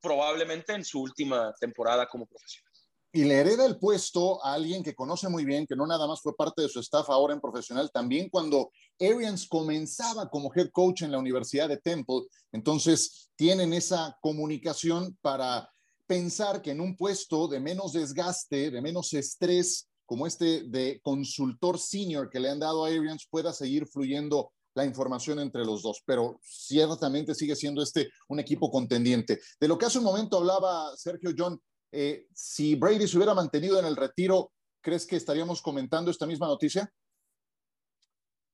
probablemente 0.00 0.72
en 0.72 0.84
su 0.84 1.00
última 1.02 1.52
temporada 1.58 2.06
como 2.06 2.26
profesional. 2.26 2.72
Y 3.12 3.24
le 3.24 3.40
hereda 3.40 3.66
el 3.66 3.80
puesto 3.80 4.44
a 4.44 4.54
alguien 4.54 4.84
que 4.84 4.94
conoce 4.94 5.28
muy 5.28 5.44
bien, 5.44 5.66
que 5.66 5.74
no 5.74 5.84
nada 5.84 6.06
más 6.06 6.20
fue 6.20 6.36
parte 6.36 6.62
de 6.62 6.68
su 6.68 6.78
staff 6.78 7.10
ahora 7.10 7.34
en 7.34 7.40
profesional, 7.40 7.90
también 7.92 8.28
cuando 8.28 8.70
Arians 9.00 9.48
comenzaba 9.48 10.30
como 10.30 10.52
head 10.54 10.68
coach 10.70 11.02
en 11.02 11.10
la 11.10 11.18
Universidad 11.18 11.68
de 11.68 11.78
Temple, 11.78 12.20
entonces 12.52 13.32
tienen 13.34 13.72
esa 13.72 14.16
comunicación 14.20 15.18
para 15.20 15.68
pensar 16.06 16.62
que 16.62 16.70
en 16.70 16.80
un 16.80 16.96
puesto 16.96 17.48
de 17.48 17.58
menos 17.58 17.94
desgaste, 17.94 18.70
de 18.70 18.80
menos 18.80 19.12
estrés, 19.12 19.87
como 20.08 20.26
este 20.26 20.62
de 20.62 21.00
consultor 21.02 21.78
senior 21.78 22.30
que 22.30 22.40
le 22.40 22.48
han 22.48 22.58
dado 22.58 22.82
a 22.82 22.88
Arians, 22.88 23.28
pueda 23.30 23.52
seguir 23.52 23.86
fluyendo 23.86 24.52
la 24.74 24.86
información 24.86 25.38
entre 25.38 25.66
los 25.66 25.82
dos, 25.82 26.02
pero 26.06 26.40
ciertamente 26.42 27.34
sigue 27.34 27.54
siendo 27.54 27.82
este 27.82 28.08
un 28.28 28.40
equipo 28.40 28.70
contendiente. 28.70 29.38
De 29.60 29.68
lo 29.68 29.76
que 29.76 29.84
hace 29.84 29.98
un 29.98 30.04
momento 30.04 30.38
hablaba 30.38 30.96
Sergio 30.96 31.32
John, 31.36 31.60
eh, 31.92 32.26
si 32.32 32.74
Brady 32.74 33.06
se 33.06 33.18
hubiera 33.18 33.34
mantenido 33.34 33.78
en 33.78 33.84
el 33.84 33.96
retiro, 33.96 34.52
¿crees 34.80 35.06
que 35.06 35.16
estaríamos 35.16 35.60
comentando 35.60 36.10
esta 36.10 36.26
misma 36.26 36.46
noticia? 36.46 36.90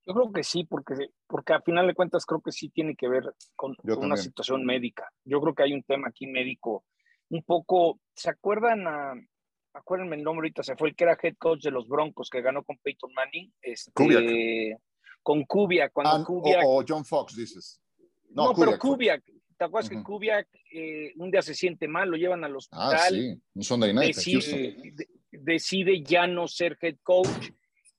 Yo 0.05 0.13
creo 0.13 0.33
que 0.33 0.43
sí, 0.43 0.65
porque, 0.65 1.11
porque 1.29 1.53
a 1.53 1.61
final 1.61 1.87
de 1.87 1.95
cuentas 1.95 2.27
creo 2.27 2.41
que 2.41 2.51
sí 2.51 2.69
tiene 2.69 2.97
que 2.97 3.09
ver 3.09 3.33
con, 3.55 3.77
una 3.85 4.17
situación 4.17 4.65
médica. 4.65 5.09
Yo 5.25 5.41
creo 5.41 5.55
que 5.55 5.63
hay 5.63 5.73
un 5.73 5.85
tema 5.85 6.09
aquí 6.09 6.27
médico 6.27 6.85
un 7.29 7.45
poco, 7.45 8.01
¿se 8.13 8.29
acuerdan 8.29 8.89
a, 8.89 9.15
acuérdenme 9.75 10.17
el 10.17 10.23
nombre 10.23 10.47
ahorita, 10.47 10.63
se 10.63 10.77
fue 10.77 10.89
el 10.89 10.97
que 10.97 11.05
era 11.05 11.19
head 11.23 11.35
coach 11.37 11.63
de 11.63 11.71
los 11.71 11.87
Broncos 11.89 12.31
que 12.31 12.41
ganó 12.41 12.65
con 12.65 12.79
Peyton 12.79 13.13
Manning? 13.13 13.53
Este, 13.61 14.79
Con 15.23 15.45
Kubiak, 15.45 15.93
cuando 15.93 16.17
ah, 16.17 16.25
Kubiak, 16.25 16.65
o, 16.67 16.85
John 16.87 17.05
Fox, 17.05 17.37
dices. 17.37 17.81
No, 18.31 18.55
pero 18.55 18.79
Kubiak, 18.79 19.23
¿Te 19.57 19.65
acuerdas 19.65 19.89
que 19.89 20.03
Kubiak 20.03 20.49
eh, 20.73 21.13
un 21.17 21.31
día 21.31 21.43
se 21.43 21.55
siente 21.55 21.87
mal, 21.87 22.11
lo 22.11 22.17
llevan 22.17 22.45
al 22.45 22.53
ah, 22.53 22.57
hospital? 22.57 22.93
Ah, 22.93 23.09
sí, 23.09 23.41
un 23.55 23.63
Sunday 23.63 23.95
night. 23.95 24.17
Decide, 24.17 24.95
decide 25.31 26.03
ya 26.03 26.27
no 26.27 26.49
ser 26.49 26.77
head 26.81 26.97
coach 27.03 27.51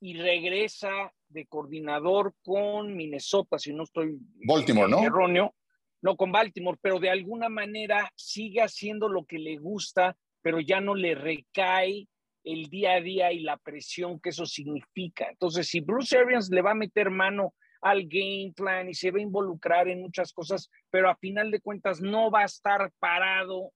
y 0.01 0.15
regresa 0.15 1.13
de 1.29 1.46
coordinador 1.48 2.36
con 2.44 2.96
Minnesota, 2.96 3.58
si 3.58 3.74
no 3.74 3.84
estoy 3.84 4.17
Baltimore, 4.46 4.89
¿no? 4.89 5.03
erróneo. 5.03 5.55
No, 6.01 6.15
con 6.15 6.32
Baltimore, 6.32 6.77
pero 6.82 7.00
de 7.00 7.10
alguna 7.10 7.50
manera 7.50 8.12
sigue 8.15 8.62
haciendo 8.62 9.10
lo 9.10 9.25
que 9.25 9.39
le 9.39 9.58
gusta, 9.58 10.15
pero 10.45 10.59
ya 10.59 10.79
no 10.79 10.93
le 10.93 11.15
recae 11.15 12.07
el 12.43 12.69
día 12.69 12.93
a 12.93 13.01
día 13.01 13.31
y 13.31 13.39
la 13.39 13.57
presión 13.57 14.19
que 14.19 14.29
eso 14.29 14.45
significa. 14.45 15.27
Entonces, 15.27 15.67
si 15.67 15.79
Bruce 15.79 16.15
Arians 16.15 16.51
le 16.51 16.61
va 16.61 16.69
a 16.69 16.75
meter 16.75 17.09
mano 17.09 17.55
al 17.81 18.03
game 18.03 18.53
plan 18.55 18.87
y 18.87 18.93
se 18.93 19.09
va 19.09 19.17
a 19.17 19.23
involucrar 19.23 19.87
en 19.87 20.01
muchas 20.01 20.31
cosas, 20.33 20.69
pero 20.91 21.09
a 21.09 21.15
final 21.15 21.49
de 21.49 21.61
cuentas 21.61 21.99
no 21.99 22.29
va 22.29 22.41
a 22.41 22.45
estar 22.45 22.91
parado 22.99 23.71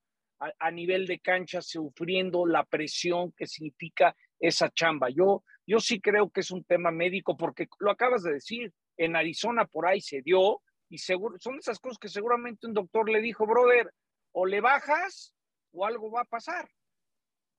a, 0.60 0.70
nivel 0.70 1.08
de 1.08 1.20
cancha 1.20 1.60
sufriendo 1.60 2.46
la 2.46 2.64
presión 2.66 3.32
que 3.32 3.48
significa 3.48 4.16
esa 4.40 4.70
chamba. 4.70 5.10
Yo, 5.10 5.44
yo 5.66 5.80
sí 5.80 6.00
creo 6.00 6.30
que 6.30 6.42
es 6.42 6.52
un 6.52 6.64
tema 6.66 6.92
médico 6.92 7.36
porque 7.36 7.68
lo 7.80 7.90
acabas 7.90 8.22
de 8.22 8.34
decir, 8.34 8.72
en 8.96 9.16
Arizona 9.16 9.66
por 9.66 9.88
ahí 9.88 10.02
se 10.02 10.22
dio 10.22 10.62
y 10.88 11.00
seguro, 11.00 11.36
son 11.40 11.58
esas 11.58 11.80
cosas 11.80 11.98
que 11.98 12.10
seguramente 12.10 12.68
un 12.68 12.76
doctor 12.76 13.10
le 13.10 13.22
dijo, 13.22 13.48
brother, 13.48 13.92
o 14.34 14.46
le 14.46 14.62
bajas 14.62 15.34
o 15.72 15.86
algo 15.86 16.12
va 16.12 16.22
a 16.22 16.26
pasar. 16.26 16.70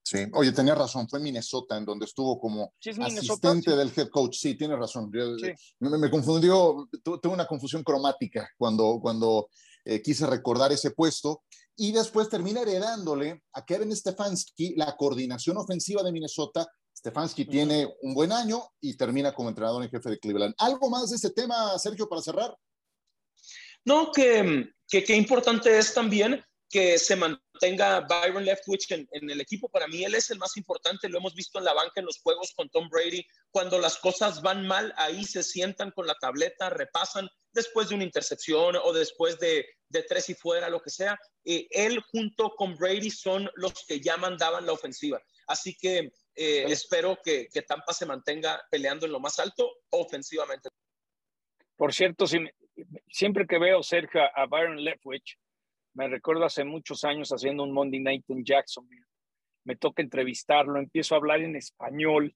Sí, 0.02 0.26
oye, 0.32 0.50
tenía 0.52 0.74
razón, 0.74 1.08
fue 1.08 1.20
Minnesota 1.20 1.76
en 1.76 1.84
donde 1.84 2.06
estuvo 2.06 2.40
como 2.40 2.72
asistente 3.00 3.76
del 3.76 3.92
head 3.94 4.08
coach. 4.08 4.36
Sí, 4.38 4.56
tiene 4.56 4.74
razón. 4.74 5.10
Me, 5.78 6.10
confundió, 6.10 6.88
tuve 7.02 7.28
una 7.28 7.46
confusión 7.46 7.84
cromática 7.84 8.48
cuando, 8.56 8.98
cuando 9.00 9.48
eh, 9.84 10.02
quise 10.02 10.26
recordar 10.26 10.72
ese 10.72 10.90
puesto. 10.92 11.44
Y 11.76 11.92
después 11.92 12.28
termina 12.28 12.62
heredándole 12.62 13.42
a 13.52 13.64
Kevin 13.64 13.94
Stefanski 13.94 14.74
la 14.74 14.96
coordinación 14.96 15.56
ofensiva 15.58 16.02
de 16.02 16.12
Minnesota. 16.12 16.66
Stefanski 16.96 17.44
tiene 17.44 17.88
un 18.02 18.12
buen 18.12 18.32
año 18.32 18.62
y 18.80 18.96
termina 18.96 19.32
como 19.32 19.48
entrenador 19.48 19.82
en 19.82 19.90
jefe 19.90 20.10
de 20.10 20.18
Cleveland. 20.18 20.54
¿Algo 20.58 20.90
más 20.90 21.10
de 21.10 21.16
este 21.16 21.30
tema, 21.30 21.78
Sergio, 21.78 22.08
para 22.08 22.20
cerrar? 22.20 22.54
No, 23.84 24.10
que, 24.12 24.70
que, 24.88 25.04
que 25.04 25.16
importante 25.16 25.78
es 25.78 25.94
también 25.94 26.44
que 26.70 26.98
se 26.98 27.16
mantenga 27.16 28.06
Byron 28.08 28.44
Leftwich 28.44 28.92
en, 28.92 29.08
en, 29.10 29.28
el 29.28 29.40
equipo. 29.40 29.68
Para 29.68 29.88
mí 29.88 30.04
él 30.04 30.14
es 30.14 30.30
el 30.30 30.38
más 30.38 30.56
importante, 30.56 31.08
lo 31.08 31.18
hemos 31.18 31.34
visto 31.34 31.58
en 31.58 31.64
la 31.64 31.74
banca 31.74 31.94
en 31.96 32.06
los 32.06 32.20
juegos 32.20 32.52
con 32.54 32.70
Tom 32.70 32.88
Brady. 32.88 33.26
Cuando 33.50 33.78
las 33.78 33.98
cosas 33.98 34.40
van 34.40 34.66
mal, 34.66 34.94
ahí 34.96 35.24
se 35.24 35.42
sientan 35.42 35.90
con 35.90 36.06
la 36.06 36.14
tableta, 36.14 36.70
repasan 36.70 37.28
después 37.52 37.88
de 37.88 37.96
una 37.96 38.04
intercepción 38.04 38.76
o 38.76 38.92
después 38.92 39.38
de, 39.40 39.66
de 39.88 40.02
tres 40.04 40.30
y 40.30 40.34
fuera, 40.34 40.70
lo 40.70 40.80
que 40.80 40.90
sea. 40.90 41.18
Eh, 41.44 41.66
él 41.70 42.00
junto 42.12 42.50
con 42.50 42.76
Brady 42.76 43.10
son 43.10 43.50
los 43.56 43.84
que 43.86 44.00
ya 44.00 44.16
mandaban 44.16 44.64
la 44.64 44.72
ofensiva. 44.72 45.20
Así 45.48 45.76
que 45.76 46.12
eh, 46.36 46.64
espero 46.68 47.18
que, 47.24 47.48
que, 47.52 47.62
Tampa 47.62 47.92
se 47.92 48.06
mantenga 48.06 48.62
peleando 48.70 49.06
en 49.06 49.12
lo 49.12 49.18
más 49.18 49.40
alto 49.40 49.68
ofensivamente. 49.90 50.68
Por 51.76 51.92
cierto, 51.92 52.28
si, 52.28 52.38
siempre 53.08 53.46
que 53.46 53.58
veo 53.58 53.82
cerca 53.82 54.26
a 54.34 54.46
Byron 54.46 54.82
Leftwich, 54.82 55.36
me 55.94 56.08
recuerdo 56.08 56.44
hace 56.44 56.64
muchos 56.64 57.04
años 57.04 57.30
haciendo 57.30 57.62
un 57.64 57.72
Monday 57.72 58.00
Night 58.00 58.24
en 58.28 58.44
Jacksonville. 58.44 59.04
Me 59.64 59.76
toca 59.76 60.02
entrevistarlo, 60.02 60.78
empiezo 60.78 61.14
a 61.14 61.18
hablar 61.18 61.40
en 61.40 61.56
español 61.56 62.34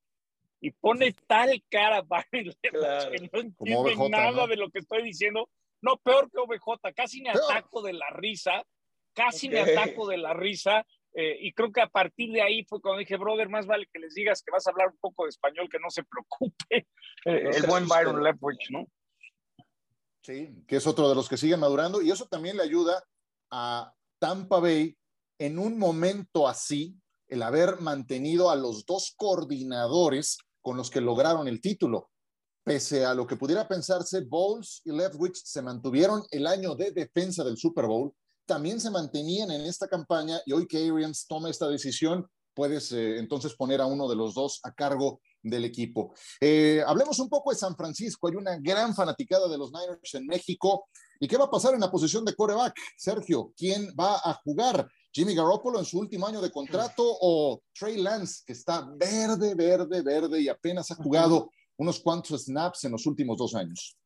y 0.60 0.70
pone 0.70 1.14
tal 1.26 1.62
cara 1.68 2.02
que 2.32 3.28
no 3.32 3.40
entiende 3.40 4.08
nada 4.08 4.46
de 4.46 4.56
lo 4.56 4.70
que 4.70 4.80
estoy 4.80 5.02
diciendo. 5.02 5.48
No, 5.82 5.98
peor 5.98 6.30
que 6.30 6.38
OBJ, 6.38 6.94
casi 6.94 7.20
me 7.20 7.30
ataco 7.30 7.82
de 7.82 7.92
la 7.92 8.08
risa, 8.10 8.64
casi 9.12 9.48
me 9.48 9.60
ataco 9.60 10.06
de 10.06 10.16
la 10.16 10.32
risa. 10.32 10.86
Eh, 11.16 11.36
y 11.42 11.52
creo 11.52 11.70
que 11.70 11.80
a 11.80 11.86
partir 11.86 12.32
de 12.32 12.42
ahí 12.42 12.64
fue 12.64 12.80
cuando 12.80 12.98
dije, 12.98 13.16
brother, 13.16 13.48
más 13.48 13.66
vale 13.66 13.86
que 13.92 14.00
les 14.00 14.14
digas 14.14 14.42
que 14.42 14.50
vas 14.50 14.66
a 14.66 14.70
hablar 14.70 14.88
un 14.88 14.98
poco 14.98 15.24
de 15.24 15.30
español, 15.30 15.68
que 15.70 15.78
no 15.78 15.90
se 15.90 16.02
preocupe. 16.02 16.88
Eh, 17.24 17.50
el 17.54 17.66
buen 17.66 17.86
Byron 17.86 18.22
Leftwich, 18.22 18.70
¿no? 18.70 18.86
Sí, 20.22 20.64
que 20.66 20.76
es 20.76 20.86
otro 20.86 21.08
de 21.08 21.14
los 21.14 21.28
que 21.28 21.36
siguen 21.36 21.60
madurando 21.60 22.00
y 22.00 22.10
eso 22.10 22.26
también 22.26 22.56
le 22.56 22.62
ayuda 22.62 23.04
a 23.56 23.94
Tampa 24.18 24.58
Bay 24.58 24.96
en 25.38 25.60
un 25.60 25.78
momento 25.78 26.48
así, 26.48 27.00
el 27.28 27.40
haber 27.42 27.80
mantenido 27.80 28.50
a 28.50 28.56
los 28.56 28.84
dos 28.84 29.14
coordinadores 29.16 30.38
con 30.60 30.76
los 30.76 30.90
que 30.90 31.00
lograron 31.00 31.46
el 31.46 31.60
título. 31.60 32.10
Pese 32.64 33.04
a 33.04 33.14
lo 33.14 33.26
que 33.26 33.36
pudiera 33.36 33.68
pensarse, 33.68 34.22
Bowles 34.22 34.82
y 34.84 34.90
Leftwich 34.90 35.36
se 35.44 35.62
mantuvieron 35.62 36.24
el 36.32 36.48
año 36.48 36.74
de 36.74 36.90
defensa 36.90 37.44
del 37.44 37.56
Super 37.56 37.86
Bowl, 37.86 38.12
también 38.44 38.80
se 38.80 38.90
mantenían 38.90 39.52
en 39.52 39.62
esta 39.62 39.86
campaña 39.86 40.40
y 40.46 40.52
hoy 40.52 40.66
que 40.66 40.78
Arians 40.90 41.26
toma 41.28 41.50
esta 41.50 41.68
decisión, 41.68 42.26
puedes 42.54 42.90
eh, 42.90 43.18
entonces 43.18 43.54
poner 43.54 43.80
a 43.80 43.86
uno 43.86 44.08
de 44.08 44.16
los 44.16 44.34
dos 44.34 44.60
a 44.64 44.72
cargo 44.72 45.20
del 45.42 45.64
equipo. 45.64 46.14
Eh, 46.40 46.82
hablemos 46.86 47.20
un 47.20 47.28
poco 47.28 47.50
de 47.50 47.56
San 47.56 47.76
Francisco. 47.76 48.28
Hay 48.28 48.34
una 48.34 48.58
gran 48.58 48.94
fanaticada 48.94 49.46
de 49.48 49.58
los 49.58 49.70
Niners 49.72 50.14
en 50.14 50.26
México. 50.26 50.88
¿Y 51.20 51.28
qué 51.28 51.36
va 51.36 51.44
a 51.44 51.50
pasar 51.50 51.74
en 51.74 51.80
la 51.80 51.90
posición 51.90 52.24
de 52.24 52.34
coreback? 52.34 52.74
Sergio, 52.96 53.52
¿quién 53.56 53.94
va 53.98 54.16
a 54.16 54.34
jugar? 54.44 54.88
¿Jimmy 55.12 55.34
Garoppolo 55.34 55.78
en 55.78 55.84
su 55.84 55.98
último 55.98 56.26
año 56.26 56.40
de 56.40 56.50
contrato 56.50 57.02
o 57.02 57.62
Trey 57.72 57.98
Lance, 57.98 58.42
que 58.44 58.52
está 58.52 58.88
verde, 58.96 59.54
verde, 59.54 60.02
verde 60.02 60.40
y 60.40 60.48
apenas 60.48 60.90
ha 60.90 60.96
jugado 60.96 61.50
unos 61.76 62.00
cuantos 62.00 62.44
snaps 62.44 62.84
en 62.84 62.92
los 62.92 63.06
últimos 63.06 63.38
dos 63.38 63.54
años? 63.54 63.96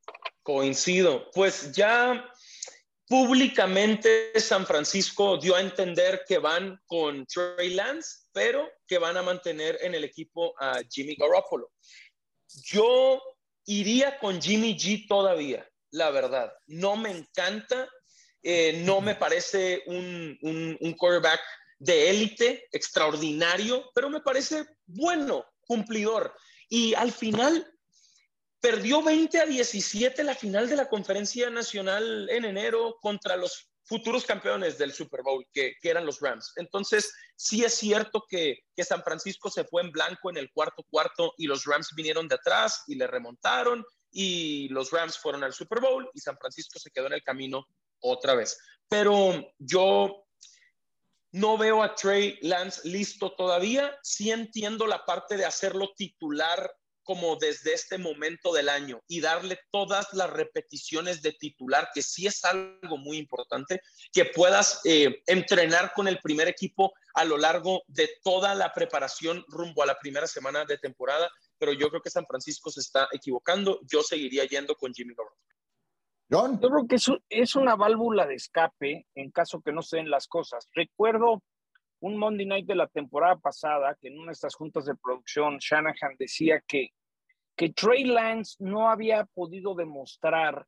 Coincido. 0.42 1.30
Pues 1.32 1.72
ya 1.72 2.24
públicamente 3.06 4.38
San 4.38 4.66
Francisco 4.66 5.38
dio 5.38 5.54
a 5.54 5.62
entender 5.62 6.22
que 6.28 6.38
van 6.38 6.78
con 6.86 7.26
Trey 7.26 7.74
Lance, 7.74 8.26
pero 8.32 8.68
que 8.86 8.98
van 8.98 9.16
a 9.16 9.22
mantener 9.22 9.78
en 9.80 9.94
el 9.94 10.04
equipo 10.04 10.54
a 10.60 10.80
Jimmy 10.90 11.16
Garoppolo. 11.16 11.70
Yo 12.64 13.20
iría 13.64 14.18
con 14.18 14.40
Jimmy 14.40 14.74
G 14.76 15.06
todavía, 15.06 15.67
la 15.90 16.10
verdad. 16.10 16.52
No 16.66 16.96
me 16.96 17.10
encanta, 17.10 17.88
eh, 18.42 18.82
no 18.84 19.00
me 19.00 19.14
parece 19.14 19.82
un, 19.86 20.38
un, 20.42 20.76
un 20.80 20.92
quarterback 20.94 21.40
de 21.78 22.10
élite, 22.10 22.68
extraordinario, 22.72 23.90
pero 23.94 24.10
me 24.10 24.20
parece 24.20 24.66
bueno, 24.86 25.44
cumplidor. 25.66 26.34
Y 26.68 26.94
al 26.94 27.12
final 27.12 27.66
Perdió 28.60 29.02
20 29.02 29.38
a 29.40 29.46
17 29.46 30.24
la 30.24 30.34
final 30.34 30.68
de 30.68 30.74
la 30.74 30.88
conferencia 30.88 31.48
nacional 31.48 32.28
en 32.28 32.44
enero 32.44 32.98
contra 33.00 33.36
los 33.36 33.70
futuros 33.84 34.24
campeones 34.24 34.76
del 34.76 34.92
Super 34.92 35.22
Bowl, 35.22 35.46
que, 35.52 35.74
eran 35.82 36.04
los 36.04 36.18
Rams. 36.20 36.52
Entonces, 36.56 37.14
sí 37.36 37.64
es 37.64 37.74
cierto 37.74 38.24
que, 38.28 38.58
que, 38.74 38.84
San 38.84 39.02
Francisco 39.04 39.48
se 39.48 39.64
fue 39.64 39.82
en 39.82 39.92
blanco 39.92 40.28
en 40.28 40.38
el 40.38 40.50
cuarto 40.50 40.84
cuarto 40.90 41.32
y 41.38 41.46
los 41.46 41.64
Rams 41.64 41.90
vinieron 41.94 42.26
de 42.26 42.34
atrás 42.34 42.82
y 42.88 42.96
le 42.96 43.06
remontaron 43.06 43.84
y 44.10 44.68
los 44.68 44.90
Rams 44.90 45.18
fueron 45.18 45.44
al 45.44 45.52
Super 45.52 45.80
Bowl 45.80 46.10
y 46.14 46.20
San 46.20 46.38
Francisco 46.38 46.78
se 46.78 46.90
quedó 46.90 47.06
en 47.06 47.14
el 47.14 47.22
camino 47.22 47.66
otra 48.00 48.34
vez. 48.34 48.58
Pero 48.88 49.52
yo 49.58 50.24
no 51.32 51.58
veo 51.58 51.82
a 51.82 51.94
Trey 51.94 52.38
Lance 52.42 52.88
listo 52.88 53.34
todavía. 53.34 53.96
Sí 54.02 54.30
entiendo 54.30 54.86
la 54.86 55.04
parte 55.04 55.36
de 55.36 55.44
hacerlo 55.44 55.92
titular 55.96 56.70
como 57.08 57.36
desde 57.36 57.72
este 57.72 57.96
momento 57.96 58.52
del 58.52 58.68
año 58.68 59.00
y 59.08 59.22
darle 59.22 59.58
todas 59.70 60.12
las 60.12 60.28
repeticiones 60.28 61.22
de 61.22 61.32
titular, 61.32 61.88
que 61.94 62.02
sí 62.02 62.26
es 62.26 62.44
algo 62.44 62.98
muy 62.98 63.16
importante, 63.16 63.80
que 64.12 64.26
puedas 64.26 64.82
eh, 64.84 65.22
entrenar 65.26 65.94
con 65.94 66.06
el 66.06 66.18
primer 66.18 66.48
equipo 66.48 66.92
a 67.14 67.24
lo 67.24 67.38
largo 67.38 67.82
de 67.86 68.10
toda 68.22 68.54
la 68.54 68.74
preparación 68.74 69.42
rumbo 69.48 69.82
a 69.82 69.86
la 69.86 69.98
primera 69.98 70.26
semana 70.26 70.66
de 70.66 70.76
temporada, 70.76 71.30
pero 71.58 71.72
yo 71.72 71.88
creo 71.88 72.02
que 72.02 72.10
San 72.10 72.26
Francisco 72.26 72.70
se 72.70 72.80
está 72.80 73.08
equivocando. 73.12 73.80
Yo 73.90 74.02
seguiría 74.02 74.44
yendo 74.44 74.74
con 74.74 74.92
Jimmy 74.92 75.14
Garoppolo. 75.14 75.36
Yo 76.30 76.68
creo 76.68 76.86
que 76.86 76.96
es, 77.30 77.56
una 77.56 77.74
válvula 77.74 78.26
de 78.26 78.34
escape 78.34 79.06
en 79.14 79.30
caso 79.30 79.62
que 79.62 79.72
no 79.72 79.80
se 79.80 79.96
den 79.96 80.10
las 80.10 80.26
cosas. 80.28 80.68
Recuerdo 80.74 81.42
un 82.00 82.18
Monday 82.18 82.46
Night 82.46 82.66
de 82.66 82.74
la 82.74 82.86
temporada 82.86 83.36
pasada 83.36 83.96
que 84.00 84.08
en 84.08 84.18
una 84.18 84.26
de 84.26 84.32
estas 84.32 84.54
juntas 84.54 84.84
de 84.84 84.94
producción 84.94 85.56
Shanahan 85.58 86.16
decía 86.18 86.62
que, 86.66 86.90
que 87.56 87.70
Trey 87.70 88.04
Lance 88.04 88.56
no 88.58 88.90
había 88.90 89.24
podido 89.24 89.74
demostrar 89.74 90.66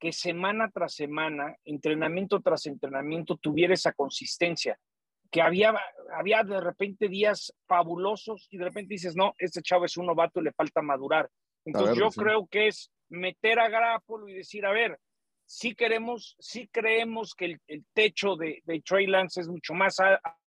que 0.00 0.10
semana 0.12 0.70
tras 0.70 0.94
semana, 0.94 1.54
entrenamiento 1.64 2.40
tras 2.40 2.66
entrenamiento, 2.66 3.36
tuviera 3.36 3.74
esa 3.74 3.92
consistencia, 3.92 4.78
que 5.30 5.42
había, 5.42 5.74
había 6.16 6.42
de 6.42 6.60
repente 6.60 7.08
días 7.08 7.52
fabulosos 7.66 8.46
y 8.50 8.58
de 8.58 8.64
repente 8.64 8.94
dices, 8.94 9.16
no, 9.16 9.34
este 9.38 9.62
chavo 9.62 9.84
es 9.84 9.96
un 9.96 10.06
novato 10.06 10.40
y 10.40 10.44
le 10.44 10.52
falta 10.52 10.82
madurar. 10.82 11.28
Entonces 11.64 11.96
yo 11.96 12.10
creo 12.10 12.46
que 12.46 12.68
es 12.68 12.90
meter 13.08 13.58
a 13.58 13.68
Garapolo 13.68 14.28
y 14.28 14.34
decir, 14.34 14.66
a 14.66 14.72
ver, 14.72 14.98
sí 15.46 15.74
queremos, 15.74 16.36
sí 16.38 16.68
creemos 16.68 17.34
que 17.34 17.58
el, 17.66 17.84
techo 17.92 18.36
de, 18.36 18.62
de, 18.64 18.80
Trey 18.82 19.06
Lance 19.06 19.40
es 19.40 19.48
mucho 19.48 19.74
más 19.74 19.96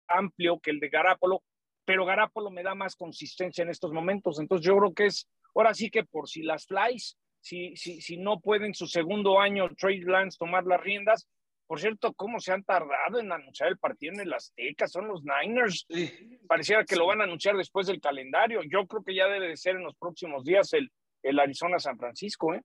amplio 0.08 0.58
que 0.58 0.70
el 0.70 0.80
de 0.80 0.88
Garapolo, 0.88 1.42
pero 1.84 2.04
Garapolo 2.04 2.50
me 2.50 2.62
da 2.62 2.74
más 2.74 2.96
consistencia 2.96 3.62
en 3.62 3.70
estos 3.70 3.92
momentos. 3.92 4.40
Entonces 4.40 4.66
yo 4.66 4.76
creo 4.78 4.94
que 4.94 5.06
es, 5.06 5.28
ahora 5.54 5.74
sí 5.74 5.90
que 5.90 6.04
por 6.04 6.28
si 6.28 6.42
las 6.42 6.66
flies, 6.66 7.18
si, 7.40 7.76
si, 7.76 8.00
si 8.00 8.16
no 8.16 8.40
pueden 8.40 8.74
su 8.74 8.86
segundo 8.86 9.40
año 9.40 9.68
Trey 9.76 10.00
Lance 10.00 10.38
tomar 10.38 10.64
las 10.64 10.80
riendas, 10.80 11.28
por 11.72 11.80
cierto, 11.80 12.12
¿cómo 12.12 12.38
se 12.38 12.52
han 12.52 12.62
tardado 12.64 13.18
en 13.18 13.32
anunciar 13.32 13.70
el 13.70 13.78
partido 13.78 14.12
en 14.12 14.20
el 14.20 14.34
Azteca? 14.34 14.86
Son 14.86 15.08
los 15.08 15.22
Niners. 15.24 15.86
Pareciera 16.46 16.84
que 16.84 16.96
lo 16.96 17.06
van 17.06 17.22
a 17.22 17.24
anunciar 17.24 17.56
después 17.56 17.86
del 17.86 17.98
calendario. 17.98 18.60
Yo 18.70 18.86
creo 18.86 19.02
que 19.02 19.14
ya 19.14 19.26
debe 19.26 19.48
de 19.48 19.56
ser 19.56 19.76
en 19.76 19.84
los 19.84 19.96
próximos 19.96 20.44
días 20.44 20.70
el, 20.74 20.92
el 21.22 21.40
Arizona-San 21.40 21.96
Francisco, 21.96 22.52
¿eh? 22.52 22.60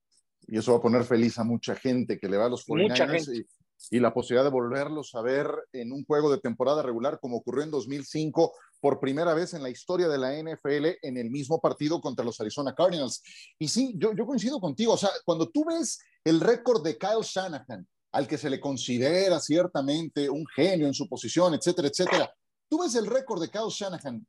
Y 0.45 0.57
eso 0.57 0.73
va 0.73 0.79
a 0.79 0.81
poner 0.81 1.05
feliz 1.05 1.39
a 1.39 1.45
mucha 1.45 1.73
gente 1.73 2.19
que 2.19 2.27
le 2.27 2.35
va 2.35 2.47
a 2.47 2.49
los 2.49 2.67
49ers 2.67 3.33
y, 3.33 3.95
y, 3.95 3.99
la 4.01 4.13
posibilidad 4.13 4.43
de 4.43 4.51
volverlos 4.51 5.15
a 5.15 5.21
ver 5.21 5.47
en 5.71 5.93
un 5.93 6.03
juego 6.03 6.29
de 6.29 6.41
temporada 6.41 6.83
regular 6.83 7.17
como 7.21 7.37
ocurrió 7.37 7.63
en 7.63 7.71
2005 7.71 8.51
por 8.81 8.99
primera 8.99 9.33
vez 9.33 9.53
en 9.53 9.63
la 9.63 9.69
historia 9.69 10.09
de 10.09 10.17
la 10.17 10.33
NFL 10.33 10.97
en 11.01 11.15
el 11.15 11.29
mismo 11.29 11.61
partido 11.61 12.01
contra 12.01 12.25
los 12.25 12.41
Arizona 12.41 12.75
Cardinals. 12.75 13.23
Y 13.57 13.69
sí, 13.69 13.93
yo, 13.95 14.13
yo 14.13 14.25
coincido 14.25 14.59
contigo, 14.59 14.95
o 14.95 14.97
sea, 14.97 15.11
cuando 15.23 15.49
tú 15.49 15.63
ves 15.63 15.97
el 16.25 16.41
récord 16.41 16.83
de 16.83 16.97
Kyle 16.97 17.23
Shanahan, 17.23 17.87
al 18.11 18.27
que 18.27 18.37
se 18.37 18.49
le 18.49 18.59
considera 18.59 19.39
ciertamente 19.39 20.29
un 20.29 20.45
genio 20.47 20.87
en 20.87 20.93
su 20.93 21.07
posición, 21.07 21.53
etcétera, 21.53 21.87
etcétera, 21.89 22.33
tú 22.69 22.81
ves 22.81 22.95
el 22.95 23.05
récord 23.05 23.41
de 23.41 23.49
Kyle 23.49 23.69
Shanahan 23.69 24.25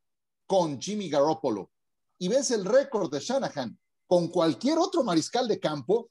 con 0.47 0.80
Jimmy 0.80 1.08
Garoppolo 1.08 1.70
y 2.18 2.28
ves 2.28 2.50
el 2.50 2.64
récord 2.64 3.11
de 3.12 3.20
Shanahan 3.20 3.78
con 4.06 4.28
cualquier 4.28 4.78
otro 4.78 5.04
mariscal 5.04 5.47
de 5.47 5.61
campo 5.61 6.11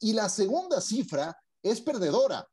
y 0.00 0.12
la 0.12 0.28
segunda 0.28 0.80
cifra 0.80 1.36
es 1.62 1.80
perdedora 1.80 2.46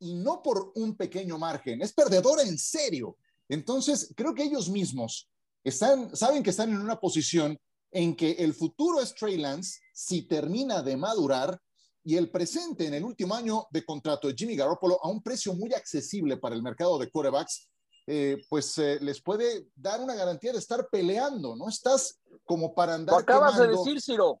y 0.00 0.14
no 0.14 0.42
por 0.42 0.72
un 0.76 0.96
pequeño 0.96 1.38
margen, 1.38 1.82
es 1.82 1.92
perdedora 1.92 2.42
en 2.42 2.56
serio. 2.56 3.16
Entonces, 3.48 4.12
creo 4.16 4.34
que 4.34 4.44
ellos 4.44 4.68
mismos 4.68 5.28
saben 5.64 6.42
que 6.42 6.50
están 6.50 6.70
en 6.70 6.78
una 6.78 6.98
posición 6.98 7.58
en 7.90 8.14
que 8.14 8.32
el 8.32 8.54
futuro 8.54 9.00
es 9.00 9.14
Trey 9.14 9.38
Lance 9.38 9.80
si 9.92 10.22
termina 10.22 10.82
de 10.82 10.96
madurar 10.96 11.60
y 12.08 12.16
el 12.16 12.30
presente 12.30 12.86
en 12.86 12.94
el 12.94 13.04
último 13.04 13.34
año 13.34 13.66
de 13.70 13.84
contrato 13.84 14.28
de 14.28 14.34
Jimmy 14.34 14.56
Garoppolo 14.56 14.98
a 15.04 15.10
un 15.10 15.22
precio 15.22 15.52
muy 15.52 15.74
accesible 15.74 16.38
para 16.38 16.54
el 16.54 16.62
mercado 16.62 16.98
de 16.98 17.10
quarterbacks, 17.10 17.68
eh, 18.06 18.38
pues 18.48 18.78
eh, 18.78 18.96
les 19.02 19.20
puede 19.20 19.66
dar 19.74 20.00
una 20.00 20.14
garantía 20.14 20.52
de 20.52 20.58
estar 20.58 20.88
peleando, 20.90 21.54
¿no? 21.54 21.68
Estás 21.68 22.18
como 22.44 22.74
para 22.74 22.94
andar. 22.94 23.12
Lo 23.12 23.20
acabas 23.20 23.58
de 23.58 23.68
decir, 23.68 24.00
Ciro. 24.00 24.40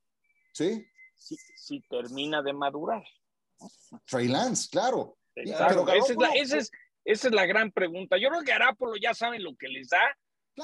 Sí. 0.54 0.82
Si, 1.14 1.82
termina 1.90 2.40
de 2.40 2.54
madurar. 2.54 3.04
Trey 4.06 4.28
Lance, 4.28 4.70
claro. 4.70 5.18
esa, 5.34 6.56
es 7.04 7.30
la, 7.30 7.44
gran 7.44 7.70
pregunta. 7.70 8.16
Yo 8.16 8.30
creo 8.30 8.44
que 8.44 8.52
Arápolo 8.52 8.94
ya 8.96 9.12
saben 9.12 9.42
lo 9.42 9.54
que 9.56 9.68
les 9.68 9.90
da. 9.90 10.00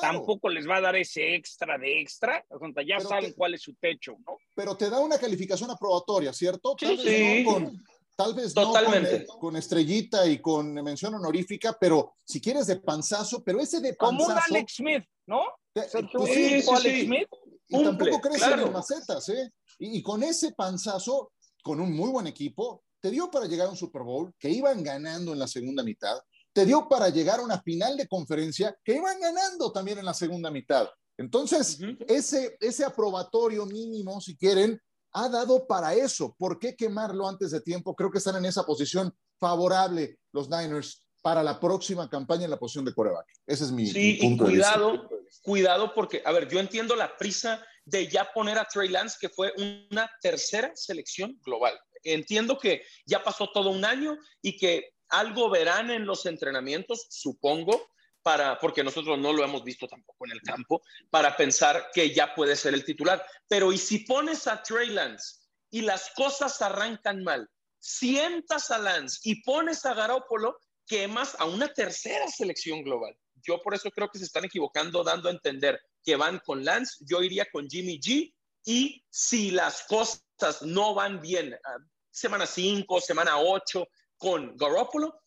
Tampoco 0.01 0.49
les 0.49 0.69
va 0.69 0.77
a 0.77 0.81
dar 0.81 0.97
ese 0.97 1.35
extra 1.35 1.79
de 1.79 2.01
extra. 2.01 2.45
Ya 2.87 3.01
saben 3.01 3.33
cuál 3.33 3.55
es 3.55 3.63
su 3.63 3.75
techo, 3.75 4.17
¿no? 4.27 4.39
Pero 4.55 4.77
te 4.77 4.91
da 4.91 5.01
una 5.01 5.19
calificación 5.19 5.71
aprobatoria, 5.71 6.33
¿cierto? 6.33 6.77
Tal 6.79 6.97
vez 6.97 7.45
no 7.45 7.53
con, 7.53 7.85
tal 8.17 8.35
vez 8.35 8.55
no 8.55 9.39
con, 9.39 9.57
estrellita 9.57 10.27
y 10.27 10.39
con 10.39 10.75
mención 10.75 11.15
honorífica, 11.15 11.77
pero 11.79 12.15
si 12.25 12.41
quieres 12.41 12.67
de 12.67 12.77
panzazo, 12.77 13.43
pero 13.43 13.61
ese 13.61 13.81
de 13.81 13.95
panzazo. 13.95 14.25
Como 14.25 14.35
un 14.35 14.43
Alex 14.49 14.75
Smith, 14.77 15.05
¿no? 15.27 15.43
Pues 15.73 15.91
sí, 16.33 16.63
sí, 16.63 17.05
Smith. 17.07 17.29
Y 17.69 17.83
tampoco 17.83 18.21
crece 18.21 18.53
en 18.53 18.73
macetas, 18.73 19.29
¿eh? 19.31 19.51
Y, 19.79 20.03
con 20.03 20.23
ese 20.23 20.53
panzazo, 20.53 21.33
con 21.63 21.81
un 21.81 21.93
muy 21.93 22.11
buen 22.11 22.27
equipo, 22.27 22.85
te 23.01 23.11
dio 23.11 23.31
para 23.31 23.47
llegar 23.47 23.67
a 23.67 23.71
un 23.71 23.77
Super 23.77 24.03
Bowl 24.03 24.33
que 24.39 24.51
iban 24.51 24.83
ganando 24.83 25.33
en 25.33 25.39
la 25.39 25.49
segunda 25.49 25.83
mitad, 25.83 26.17
te 26.55 26.65
dio 26.65 26.89
para 26.89 27.09
llegar 27.09 27.41
a 27.41 27.43
una 27.43 27.61
final 27.61 27.97
de 27.97 28.07
conferencia 28.07 28.75
que 28.85 28.95
iban 28.97 29.21
ganando 29.21 29.73
también 29.73 29.99
en 29.99 30.05
la 30.05 30.15
segunda 30.15 30.51
mitad. 30.51 30.89
Entonces, 31.19 31.79
ese, 32.09 32.57
ese 32.61 32.85
aprobatorio 32.85 33.67
mínimo, 33.67 34.21
si 34.21 34.37
quieren, 34.37 34.81
ha 35.13 35.29
dado 35.29 35.67
para 35.67 35.95
eso. 35.95 36.35
¿Por 36.39 36.59
qué 36.59 36.75
quemarlo 36.75 37.29
antes 37.29 37.51
de 37.51 37.61
tiempo? 37.61 37.95
Creo 37.95 38.11
que 38.11 38.19
están 38.19 38.37
en 38.37 38.45
esa 38.45 38.65
posición 38.65 39.13
favorable 39.39 40.19
los 40.33 40.49
Niners 40.49 41.05
para 41.23 41.43
la 41.43 41.59
próxima 41.59 42.09
campaña 42.09 42.45
en 42.45 42.51
la 42.51 42.59
posición 42.59 42.85
de 42.85 42.95
coreback. 42.95 43.27
Ese 43.47 43.65
es 43.65 43.73
mi, 43.73 43.87
sí, 43.87 44.19
punto 44.21 44.45
cuidado, 44.45 44.93
de 44.93 44.99
vista. 44.99 45.43
Cuidado, 45.43 45.95
porque, 45.95 46.23
a 46.25 46.33
ver, 46.33 46.49
yo 46.49 46.61
entiendo 46.61 46.95
la 46.95 47.17
prisa 47.17 47.65
de 47.85 48.09
ya 48.09 48.31
poner 48.33 48.59
a 48.59 48.67
Trey 48.67 48.89
Lance, 48.89 49.17
que 49.21 49.29
fue 49.29 49.53
una 49.59 50.11
tercera 50.21 50.71
selección 50.75 51.39
global. 51.45 51.79
Entiendo 52.03 52.59
que 52.59 52.83
ya 53.07 53.25
pasó 53.25 53.51
todo 53.53 53.71
un 53.71 53.85
año 53.85 54.19
y 54.43 54.57
que 54.57 54.94
algo 55.19 55.51
verán 55.51 55.91
en 55.91 56.07
los 56.07 56.27
entrenamientos, 56.27 57.07
supongo, 57.11 57.91
para, 58.23 58.59
porque 58.59 58.83
nosotros 58.83 59.19
no 59.19 59.33
lo 59.33 59.45
hemos 59.45 59.63
visto 59.63 59.87
tampoco 59.87 60.25
en 60.25 60.33
el 60.33 60.41
campo, 60.41 60.83
para 61.11 61.37
pensar 61.37 61.91
que 61.93 62.13
ya 62.13 62.35
puede 62.35 62.57
ser 62.57 62.75
el 62.75 62.85
titular. 62.85 63.25
Pero 63.49 63.73
¿y 63.73 63.79
si 63.79 64.01
pones 64.01 64.47
a 64.47 64.63
Trey 64.63 64.89
Lance 64.89 65.41
y 65.71 65.83
las 65.83 66.11
cosas 66.17 66.61
arrancan 66.63 67.23
mal? 67.23 67.49
Sientas 67.79 68.71
a 68.71 68.79
Lance 68.79 69.21
y 69.25 69.43
pones 69.43 69.85
a 69.85 69.93
Garópolo, 69.93 70.59
quemas 70.87 71.37
a 71.39 71.45
una 71.45 71.69
tercera 71.69 72.27
selección 72.29 72.83
global. 72.83 73.15
Yo 73.47 73.61
por 73.61 73.75
eso 73.75 73.91
creo 73.91 74.09
que 74.09 74.19
se 74.19 74.25
están 74.25 74.47
equivocando 74.47 75.05
dando 75.05 75.29
a 75.29 75.33
entender 75.33 75.79
que 76.03 76.17
van 76.17 76.39
con 76.41 76.65
Lance. 76.65 77.05
Yo 77.07 77.23
iría 77.23 77.47
con 77.53 77.69
Jimmy 77.69 78.01
G. 78.01 78.35
Y 78.65 79.05
si 79.11 79.51
las 79.51 79.83
cosas 79.83 80.63
no 80.63 80.95
van 80.95 81.21
bien, 81.21 81.55
ah, 81.65 81.77
semana 82.11 82.47
5, 82.47 83.01
semana 83.03 83.39
8 83.39 83.87
con 84.25 84.57
Garoppolo, 84.57 85.21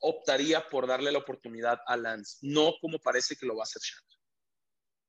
optaría 0.00 0.68
por 0.68 0.86
darle 0.86 1.10
la 1.10 1.20
oportunidad 1.20 1.78
a 1.86 1.96
Lance, 1.96 2.36
no 2.42 2.74
como 2.82 2.98
parece 2.98 3.34
que 3.34 3.46
lo 3.46 3.56
va 3.56 3.62
a 3.62 3.64
hacer 3.64 3.80
Shannon. 3.80 4.20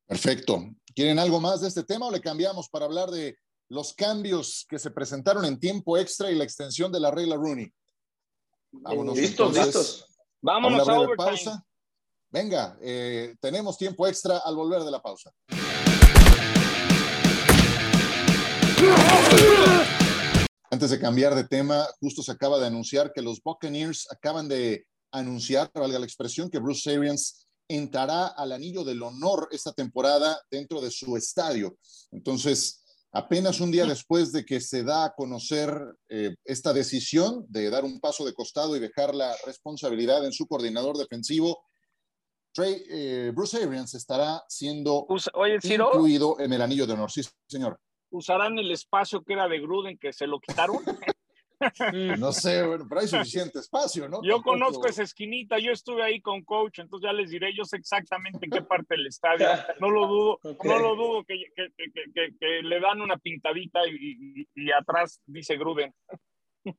Perfecto. 0.06 0.62
¿Quieren 0.94 1.18
algo 1.18 1.40
más 1.40 1.60
de 1.60 1.68
este 1.68 1.84
tema 1.84 2.06
o 2.06 2.10
le 2.10 2.22
cambiamos 2.22 2.70
para 2.70 2.86
hablar 2.86 3.10
de 3.10 3.36
los 3.68 3.92
cambios 3.92 4.64
que 4.66 4.78
se 4.78 4.90
presentaron 4.90 5.44
en 5.44 5.60
tiempo 5.60 5.98
extra 5.98 6.30
y 6.30 6.36
la 6.36 6.44
extensión 6.44 6.90
de 6.90 7.00
la 7.00 7.10
regla 7.10 7.36
Rooney? 7.36 7.70
Vámonos. 8.72 9.14
Listos, 9.14 9.54
listos. 9.54 10.06
Vámonos 10.40 10.88
a, 10.88 10.96
a 10.96 11.08
pausa. 11.14 11.66
Venga, 12.30 12.78
eh, 12.80 13.34
tenemos 13.40 13.76
tiempo 13.76 14.06
extra 14.06 14.38
al 14.38 14.56
volver 14.56 14.82
de 14.84 14.90
la 14.90 15.02
pausa. 15.02 15.30
Antes 20.74 20.90
de 20.90 20.98
cambiar 20.98 21.36
de 21.36 21.44
tema, 21.44 21.86
justo 22.00 22.20
se 22.20 22.32
acaba 22.32 22.58
de 22.58 22.66
anunciar 22.66 23.12
que 23.12 23.22
los 23.22 23.40
Buccaneers 23.40 24.08
acaban 24.10 24.48
de 24.48 24.88
anunciar, 25.12 25.70
valga 25.72 26.00
la 26.00 26.04
expresión, 26.04 26.50
que 26.50 26.58
Bruce 26.58 26.90
Arians 26.90 27.46
entrará 27.68 28.26
al 28.26 28.50
anillo 28.50 28.82
del 28.82 29.00
honor 29.04 29.46
esta 29.52 29.72
temporada 29.72 30.36
dentro 30.50 30.80
de 30.80 30.90
su 30.90 31.16
estadio. 31.16 31.78
Entonces, 32.10 32.82
apenas 33.12 33.60
un 33.60 33.70
día 33.70 33.86
después 33.86 34.32
de 34.32 34.44
que 34.44 34.60
se 34.60 34.82
da 34.82 35.04
a 35.04 35.14
conocer 35.14 35.72
eh, 36.08 36.34
esta 36.44 36.72
decisión 36.72 37.46
de 37.48 37.70
dar 37.70 37.84
un 37.84 38.00
paso 38.00 38.24
de 38.24 38.34
costado 38.34 38.74
y 38.74 38.80
dejar 38.80 39.14
la 39.14 39.32
responsabilidad 39.46 40.26
en 40.26 40.32
su 40.32 40.48
coordinador 40.48 40.98
defensivo, 40.98 41.66
Trey, 42.52 42.84
eh, 42.90 43.32
Bruce 43.32 43.62
Arians 43.62 43.94
estará 43.94 44.42
siendo 44.48 45.06
incluido 45.62 46.40
en 46.40 46.52
el 46.52 46.62
anillo 46.62 46.84
de 46.84 46.94
honor. 46.94 47.12
Sí, 47.12 47.22
señor. 47.46 47.78
¿Usarán 48.14 48.56
el 48.60 48.70
espacio 48.70 49.24
que 49.24 49.32
era 49.32 49.48
de 49.48 49.58
Gruden 49.58 49.98
que 49.98 50.12
se 50.12 50.28
lo 50.28 50.38
quitaron? 50.38 50.78
no 52.20 52.30
sé, 52.30 52.64
bueno, 52.64 52.86
pero 52.88 53.00
hay 53.00 53.08
suficiente 53.08 53.58
espacio, 53.58 54.08
¿no? 54.08 54.20
Yo 54.22 54.40
conozco 54.40 54.86
esa 54.86 55.02
esquinita, 55.02 55.58
yo 55.58 55.72
estuve 55.72 56.04
ahí 56.04 56.20
con 56.20 56.44
coach, 56.44 56.78
entonces 56.78 57.08
ya 57.08 57.12
les 57.12 57.30
diré, 57.30 57.52
yo 57.56 57.64
sé 57.64 57.76
exactamente 57.76 58.38
en 58.42 58.52
qué 58.52 58.62
parte 58.62 58.94
del 58.94 59.08
estadio, 59.08 59.48
no 59.80 59.90
lo 59.90 60.06
dudo, 60.06 60.38
no 60.62 60.78
lo 60.78 60.94
dudo 60.94 61.24
que, 61.24 61.42
que, 62.38 62.62
le 62.62 62.78
dan 62.78 63.00
una 63.00 63.16
pintadita 63.16 63.80
y, 63.88 64.70
atrás 64.70 65.20
dice 65.26 65.56
Gruden. 65.56 65.92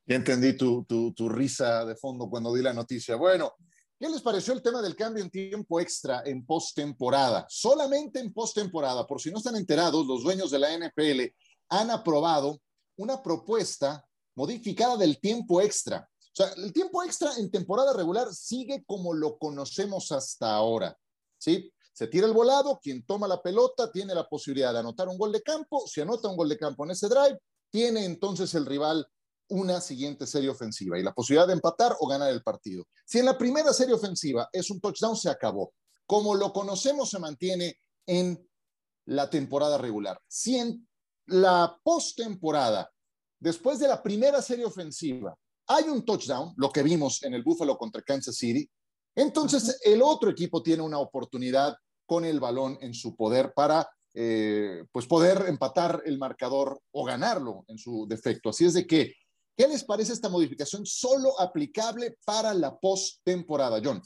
Ya 0.05 0.15
entendí 0.15 0.55
tu, 0.55 0.85
tu, 0.85 1.13
tu 1.13 1.27
risa 1.27 1.83
de 1.83 1.97
fondo 1.97 2.29
cuando 2.29 2.55
di 2.55 2.63
la 2.63 2.73
noticia. 2.73 3.17
Bueno, 3.17 3.51
¿Qué 3.97 4.09
les 4.09 4.21
pareció 4.21 4.53
el 4.53 4.61
tema 4.61 4.81
del 4.81 4.95
cambio 4.95 5.23
en 5.23 5.29
tiempo 5.29 5.79
extra 5.79 6.21
en 6.25 6.45
postemporada? 6.45 7.45
Solamente 7.47 8.19
en 8.19 8.33
postemporada, 8.33 9.07
por 9.07 9.21
si 9.21 9.31
no 9.31 9.37
están 9.37 9.55
enterados, 9.55 10.05
los 10.05 10.21
dueños 10.21 10.51
de 10.51 10.59
la 10.59 10.77
NFL 10.77 11.21
han 11.69 11.89
aprobado 11.89 12.59
una 12.97 13.23
propuesta 13.23 14.05
modificada 14.35 14.97
del 14.97 15.19
tiempo 15.21 15.61
extra. 15.61 16.09
O 16.19 16.35
sea, 16.35 16.51
el 16.57 16.73
tiempo 16.73 17.03
extra 17.03 17.37
en 17.37 17.49
temporada 17.49 17.93
regular 17.93 18.33
sigue 18.33 18.83
como 18.85 19.13
lo 19.13 19.37
conocemos 19.37 20.11
hasta 20.11 20.53
ahora. 20.53 20.97
¿Sí? 21.37 21.71
Se 21.93 22.07
tira 22.07 22.27
el 22.27 22.33
volado, 22.33 22.77
quien 22.83 23.05
toma 23.05 23.29
la 23.29 23.41
pelota 23.41 23.89
tiene 23.89 24.13
la 24.13 24.27
posibilidad 24.27 24.73
de 24.73 24.79
anotar 24.79 25.07
un 25.07 25.17
gol 25.17 25.31
de 25.31 25.41
campo. 25.41 25.87
Si 25.87 26.01
anota 26.01 26.27
un 26.27 26.35
gol 26.35 26.49
de 26.49 26.57
campo 26.57 26.83
en 26.83 26.91
ese 26.91 27.07
drive, 27.07 27.39
tiene 27.69 28.03
entonces 28.03 28.53
el 28.55 28.65
rival 28.65 29.07
una 29.49 29.81
siguiente 29.81 30.25
serie 30.25 30.49
ofensiva 30.49 30.97
y 30.97 31.03
la 31.03 31.13
posibilidad 31.13 31.47
de 31.47 31.53
empatar 31.53 31.95
o 31.99 32.07
ganar 32.07 32.31
el 32.31 32.43
partido. 32.43 32.85
Si 33.05 33.19
en 33.19 33.25
la 33.25 33.37
primera 33.37 33.73
serie 33.73 33.93
ofensiva 33.93 34.49
es 34.51 34.69
un 34.69 34.79
touchdown, 34.79 35.15
se 35.15 35.29
acabó. 35.29 35.73
Como 36.05 36.35
lo 36.35 36.51
conocemos, 36.51 37.09
se 37.09 37.19
mantiene 37.19 37.77
en 38.05 38.47
la 39.05 39.29
temporada 39.29 39.77
regular. 39.77 40.19
Si 40.27 40.57
en 40.57 40.87
la 41.27 41.79
postemporada 41.83 42.91
después 43.39 43.79
de 43.79 43.87
la 43.87 44.01
primera 44.01 44.41
serie 44.41 44.65
ofensiva 44.65 45.35
hay 45.67 45.85
un 45.85 46.05
touchdown, 46.05 46.53
lo 46.57 46.71
que 46.71 46.83
vimos 46.83 47.23
en 47.23 47.33
el 47.33 47.43
Buffalo 47.43 47.77
contra 47.77 48.01
Kansas 48.01 48.35
City, 48.35 48.69
entonces 49.15 49.79
el 49.83 50.01
otro 50.01 50.29
equipo 50.29 50.61
tiene 50.61 50.83
una 50.83 50.99
oportunidad 50.99 51.75
con 52.05 52.25
el 52.25 52.39
balón 52.39 52.77
en 52.81 52.93
su 52.93 53.15
poder 53.15 53.53
para 53.55 53.89
eh, 54.13 54.85
pues 54.91 55.07
poder 55.07 55.45
empatar 55.47 56.01
el 56.05 56.17
marcador 56.17 56.79
o 56.91 57.03
ganarlo 57.03 57.65
en 57.67 57.77
su 57.77 58.05
defecto. 58.07 58.49
Así 58.49 58.65
es 58.65 58.73
de 58.73 58.87
que, 58.87 59.13
¿qué 59.55 59.67
les 59.67 59.83
parece 59.83 60.13
esta 60.13 60.29
modificación 60.29 60.85
solo 60.85 61.39
aplicable 61.39 62.17
para 62.25 62.53
la 62.53 62.77
postemporada, 62.77 63.79
John? 63.83 64.01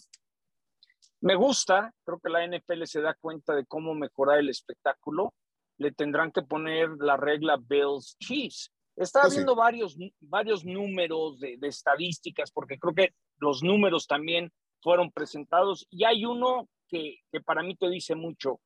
Me 1.22 1.36
gusta, 1.36 1.94
creo 2.06 2.20
que 2.20 2.30
la 2.30 2.46
NFL 2.48 2.84
se 2.86 3.02
da 3.02 3.16
cuenta 3.20 3.54
de 3.54 3.66
cómo 3.66 3.94
mejorar 3.94 4.40
el 4.40 4.50
espectáculo. 4.50 5.34
Le 5.78 5.92
tendrán 5.92 6.32
que 6.32 6.42
poner 6.42 6.90
la 7.00 7.18
regla 7.18 7.58
Bills 7.58 8.16
Chiefs 8.20 8.72
estaba 9.00 9.24
pues 9.24 9.36
viendo 9.36 9.56
varios, 9.56 9.98
varios 10.20 10.66
números 10.66 11.40
de, 11.40 11.58
estadísticas, 11.62 12.52
porque 12.52 12.78
creo 12.78 12.94
que 12.94 13.14
los 13.38 13.64
números 13.64 14.06
también 14.08 14.52
fueron 14.82 15.10
presentados, 15.12 15.88
y 15.90 16.04
hay 16.04 16.26
uno 16.26 16.68
que, 16.90 17.20
para 17.46 17.64
mí 17.64 17.76
te 17.78 17.90
dice 17.90 18.16
mucho. 18.16 18.60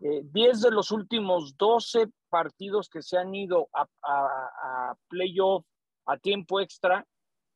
Eh, 0.00 0.22
10 0.24 0.62
de 0.62 0.70
los 0.70 0.90
últimos 0.90 1.56
12 1.58 2.06
partidos 2.30 2.88
que 2.88 3.02
se 3.02 3.18
han 3.18 3.34
ido 3.34 3.68
a, 3.74 3.82
a, 4.02 4.90
a 4.90 4.94
playoff 5.08 5.66
a 6.08 6.16
tiempo 6.16 6.60
extra, 6.60 7.06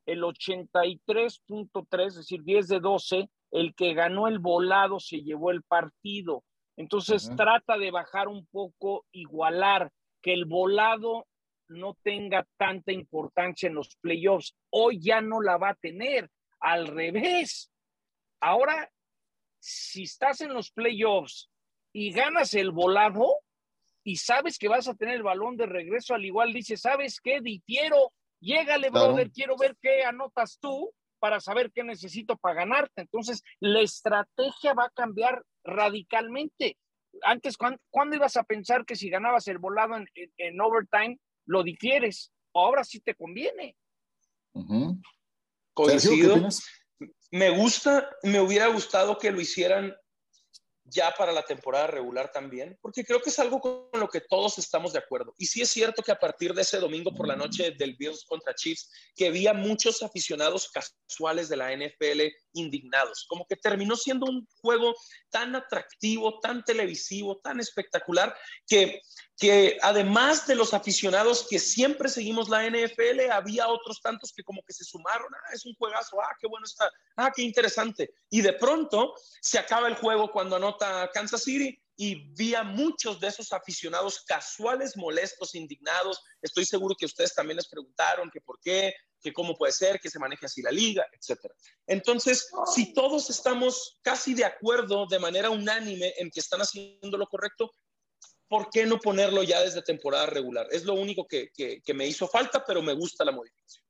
el 0.05 0.21
83.3, 0.21 2.05
es 2.07 2.15
decir, 2.15 2.43
10 2.43 2.67
de 2.67 2.79
12, 2.79 3.29
el 3.51 3.73
que 3.75 3.93
ganó 3.93 4.27
el 4.27 4.39
volado 4.39 4.99
se 4.99 5.21
llevó 5.21 5.51
el 5.51 5.63
partido. 5.63 6.43
Entonces 6.75 7.31
trata 7.35 7.77
de 7.77 7.91
bajar 7.91 8.27
un 8.27 8.45
poco, 8.47 9.05
igualar, 9.11 9.91
que 10.21 10.33
el 10.33 10.45
volado 10.45 11.27
no 11.67 11.95
tenga 12.03 12.47
tanta 12.57 12.91
importancia 12.91 13.67
en 13.67 13.75
los 13.75 13.95
playoffs. 13.97 14.55
Hoy 14.69 14.99
ya 14.99 15.21
no 15.21 15.41
la 15.41 15.57
va 15.57 15.69
a 15.69 15.75
tener. 15.75 16.29
Al 16.59 16.87
revés. 16.87 17.71
Ahora, 18.39 18.89
si 19.59 20.03
estás 20.03 20.41
en 20.41 20.53
los 20.53 20.71
playoffs 20.71 21.49
y 21.91 22.11
ganas 22.11 22.53
el 22.53 22.71
volado 22.71 23.39
y 24.03 24.15
sabes 24.15 24.57
que 24.57 24.69
vas 24.69 24.87
a 24.87 24.95
tener 24.95 25.15
el 25.15 25.23
balón 25.23 25.57
de 25.57 25.65
regreso, 25.65 26.15
al 26.15 26.25
igual 26.25 26.53
dice, 26.53 26.77
¿sabes 26.77 27.19
qué? 27.21 27.41
Difiero, 27.41 28.13
llégale, 28.43 28.89
brother, 28.89 29.31
quiero 29.31 29.55
ver 29.57 29.75
qué 29.81 30.03
anotas 30.03 30.57
tú 30.59 30.93
para 31.19 31.39
saber 31.39 31.71
qué 31.71 31.83
necesito 31.83 32.35
para 32.37 32.55
ganarte. 32.55 33.01
Entonces, 33.01 33.41
la 33.59 33.81
estrategia 33.81 34.73
va 34.73 34.85
a 34.85 34.91
cambiar 34.93 35.43
radicalmente. 35.63 36.77
Antes, 37.23 37.57
¿cuándo, 37.57 38.15
ibas 38.15 38.35
a 38.35 38.43
pensar 38.43 38.85
que 38.85 38.95
si 38.95 39.09
ganabas 39.09 39.47
el 39.47 39.57
volado 39.57 39.95
en 39.95 40.61
overtime, 40.61 41.17
lo 41.45 41.63
difieres. 41.63 42.31
Ahora 42.53 42.83
sí 42.83 42.99
te 42.99 43.15
conviene. 43.15 43.75
Coincido. 45.73 46.35
Me 47.31 47.49
gusta, 47.49 48.09
me 48.23 48.39
hubiera 48.39 48.67
gustado 48.67 49.17
que 49.17 49.31
lo 49.31 49.41
hicieran 49.41 49.95
ya 50.93 51.13
para 51.17 51.31
la 51.31 51.43
temporada 51.43 51.87
regular 51.87 52.31
también, 52.31 52.77
porque 52.81 53.03
creo 53.03 53.21
que 53.21 53.29
es 53.29 53.39
algo 53.39 53.59
con 53.59 53.89
lo 53.99 54.07
que 54.07 54.21
todos 54.21 54.57
estamos 54.57 54.93
de 54.93 54.99
acuerdo. 54.99 55.33
Y 55.37 55.47
sí 55.47 55.61
es 55.61 55.69
cierto 55.69 56.03
que 56.03 56.11
a 56.11 56.19
partir 56.19 56.53
de 56.53 56.61
ese 56.61 56.77
domingo 56.77 57.13
por 57.13 57.27
la 57.27 57.35
noche 57.35 57.71
del 57.71 57.95
Bills 57.95 58.23
contra 58.25 58.53
Chiefs, 58.53 58.89
que 59.15 59.27
había 59.27 59.53
muchos 59.53 60.03
aficionados 60.03 60.69
casuales 60.71 61.49
de 61.49 61.57
la 61.57 61.75
NFL 61.75 62.21
indignados, 62.53 63.25
como 63.27 63.45
que 63.45 63.55
terminó 63.55 63.95
siendo 63.95 64.25
un 64.25 64.47
juego 64.61 64.95
tan 65.29 65.55
atractivo, 65.55 66.39
tan 66.39 66.63
televisivo, 66.63 67.37
tan 67.37 67.59
espectacular, 67.59 68.35
que, 68.67 69.01
que 69.37 69.77
además 69.81 70.47
de 70.47 70.55
los 70.55 70.73
aficionados 70.73 71.45
que 71.49 71.59
siempre 71.59 72.09
seguimos 72.09 72.49
la 72.49 72.67
NFL, 72.67 73.31
había 73.31 73.67
otros 73.67 74.01
tantos 74.01 74.31
que 74.33 74.43
como 74.43 74.63
que 74.63 74.73
se 74.73 74.83
sumaron, 74.83 75.33
ah, 75.33 75.53
es 75.53 75.65
un 75.65 75.73
juegazo, 75.75 76.21
ah, 76.21 76.35
qué 76.39 76.47
bueno 76.47 76.65
está, 76.65 76.89
ah, 77.17 77.31
qué 77.35 77.41
interesante. 77.41 78.13
Y 78.29 78.41
de 78.41 78.53
pronto 78.53 79.15
se 79.41 79.59
acaba 79.59 79.87
el 79.87 79.95
juego 79.95 80.31
cuando 80.31 80.55
anota 80.55 81.09
Kansas 81.13 81.43
City 81.43 81.79
y 81.95 82.31
vi 82.33 82.55
a 82.55 82.63
muchos 82.63 83.19
de 83.19 83.27
esos 83.27 83.53
aficionados 83.53 84.23
casuales, 84.25 84.97
molestos, 84.97 85.55
indignados. 85.55 86.21
Estoy 86.41 86.65
seguro 86.65 86.95
que 86.97 87.05
ustedes 87.05 87.35
también 87.35 87.57
les 87.57 87.67
preguntaron 87.67 88.31
que 88.31 88.41
por 88.41 88.59
qué, 88.59 88.93
que 89.23 89.33
cómo 89.33 89.55
puede 89.55 89.71
ser, 89.71 89.99
que 89.99 90.09
se 90.09 90.19
maneje 90.19 90.45
así 90.45 90.61
la 90.61 90.71
liga, 90.71 91.05
etcétera. 91.11 91.55
Entonces, 91.87 92.49
si 92.73 92.93
todos 92.93 93.29
estamos 93.29 93.97
casi 94.01 94.33
de 94.33 94.45
acuerdo 94.45 95.07
de 95.07 95.19
manera 95.19 95.49
unánime 95.49 96.13
en 96.17 96.29
que 96.29 96.41
están 96.41 96.61
haciendo 96.61 97.17
lo 97.17 97.27
correcto, 97.27 97.71
¿por 98.49 98.69
qué 98.69 98.85
no 98.85 98.99
ponerlo 98.99 99.41
ya 99.41 99.61
desde 99.61 99.81
temporada 99.81 100.25
regular? 100.25 100.67
Es 100.71 100.83
lo 100.83 100.93
único 100.93 101.25
que, 101.25 101.49
que 101.55 101.93
me 101.93 102.05
hizo 102.05 102.27
falta, 102.27 102.63
pero 102.65 102.81
me 102.81 102.93
gusta 102.93 103.23
la 103.23 103.31
modificación. 103.31 103.82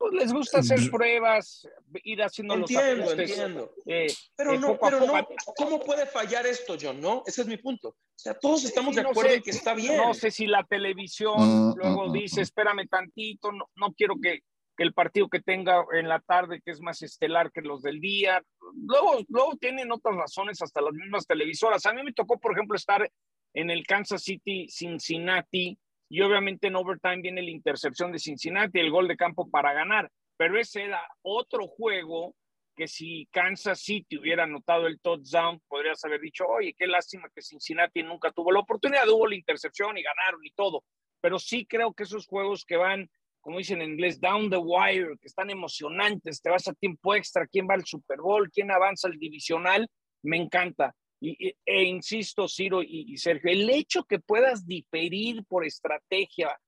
Pues 0.00 0.14
les 0.14 0.32
gusta 0.32 0.60
hacer 0.60 0.78
pruebas, 0.90 1.68
ir 2.04 2.22
haciendo 2.22 2.54
entiendo, 2.54 3.04
los 3.04 3.18
Entiendo, 3.18 3.74
eh, 3.84 4.06
pero, 4.34 4.54
eh, 4.54 4.58
no, 4.58 4.78
pero 4.78 4.98
no, 4.98 5.12
¿cómo 5.54 5.78
puede 5.78 6.06
fallar 6.06 6.46
esto, 6.46 6.78
John? 6.80 7.02
No, 7.02 7.22
ese 7.26 7.42
es 7.42 7.46
mi 7.46 7.58
punto. 7.58 7.88
O 7.90 7.96
sea, 8.16 8.32
todos 8.32 8.64
estamos 8.64 8.94
de 8.96 9.02
acuerdo 9.02 9.34
en 9.34 9.42
que 9.42 9.50
está 9.50 9.74
bien. 9.74 9.98
No 9.98 10.14
sé 10.14 10.30
si 10.30 10.46
la 10.46 10.64
televisión 10.64 11.34
mm, 11.36 11.74
luego 11.76 12.08
mm, 12.08 12.12
dice, 12.14 12.40
mm, 12.40 12.42
espérame 12.44 12.88
tantito, 12.88 13.52
no, 13.52 13.68
no 13.74 13.92
quiero 13.92 14.14
que, 14.18 14.40
que, 14.74 14.84
el 14.84 14.94
partido 14.94 15.28
que 15.28 15.42
tenga 15.42 15.84
en 15.92 16.08
la 16.08 16.20
tarde, 16.20 16.62
que 16.64 16.70
es 16.70 16.80
más 16.80 17.02
estelar 17.02 17.52
que 17.52 17.60
los 17.60 17.82
del 17.82 18.00
día, 18.00 18.42
luego, 18.74 19.18
luego 19.28 19.56
tienen 19.56 19.92
otras 19.92 20.16
razones 20.16 20.62
hasta 20.62 20.80
las 20.80 20.94
mismas 20.94 21.26
televisoras. 21.26 21.84
A 21.84 21.92
mí 21.92 22.02
me 22.02 22.14
tocó, 22.14 22.40
por 22.40 22.52
ejemplo, 22.52 22.74
estar 22.74 23.06
en 23.52 23.68
el 23.68 23.86
Kansas 23.86 24.22
City, 24.22 24.66
Cincinnati, 24.70 25.78
y 26.10 26.20
obviamente 26.22 26.66
en 26.66 26.76
overtime 26.76 27.22
viene 27.22 27.40
la 27.40 27.50
intercepción 27.50 28.10
de 28.10 28.18
Cincinnati, 28.18 28.80
el 28.80 28.90
gol 28.90 29.06
de 29.06 29.16
campo 29.16 29.48
para 29.48 29.72
ganar, 29.72 30.10
pero 30.36 30.58
ese 30.58 30.82
era 30.82 31.00
otro 31.22 31.68
juego 31.68 32.34
que 32.76 32.88
si 32.88 33.28
Kansas 33.30 33.80
City 33.80 34.18
hubiera 34.18 34.44
anotado 34.44 34.86
el 34.86 34.98
touchdown, 35.00 35.60
podrías 35.68 36.04
haber 36.04 36.20
dicho, 36.20 36.46
oye, 36.46 36.74
qué 36.76 36.86
lástima 36.86 37.28
que 37.32 37.42
Cincinnati 37.42 38.02
nunca 38.02 38.32
tuvo 38.32 38.50
la 38.50 38.60
oportunidad, 38.60 39.08
hubo 39.08 39.28
la 39.28 39.36
intercepción 39.36 39.96
y 39.98 40.02
ganaron 40.02 40.44
y 40.44 40.50
todo, 40.50 40.82
pero 41.20 41.38
sí 41.38 41.64
creo 41.64 41.92
que 41.92 42.02
esos 42.02 42.26
juegos 42.26 42.64
que 42.64 42.76
van, 42.76 43.08
como 43.40 43.58
dicen 43.58 43.80
en 43.80 43.92
inglés, 43.92 44.20
down 44.20 44.50
the 44.50 44.56
wire, 44.56 45.16
que 45.20 45.28
están 45.28 45.50
emocionantes, 45.50 46.42
te 46.42 46.50
vas 46.50 46.66
a 46.66 46.74
tiempo 46.74 47.14
extra, 47.14 47.46
quién 47.46 47.68
va 47.68 47.74
al 47.74 47.84
Super 47.84 48.18
Bowl, 48.18 48.50
quién 48.50 48.72
avanza 48.72 49.06
al 49.06 49.18
divisional, 49.18 49.86
me 50.22 50.38
encanta. 50.38 50.94
Y, 51.20 51.54
e 51.66 51.82
insisto, 51.84 52.48
Ciro 52.48 52.82
y, 52.82 53.16
Sergio, 53.18 53.50
el 53.50 53.68
hecho 53.70 54.04
que 54.04 54.18
puedas 54.18 54.66
diferir 54.66 55.44
por 55.44 55.66
estrategia, 55.66 56.58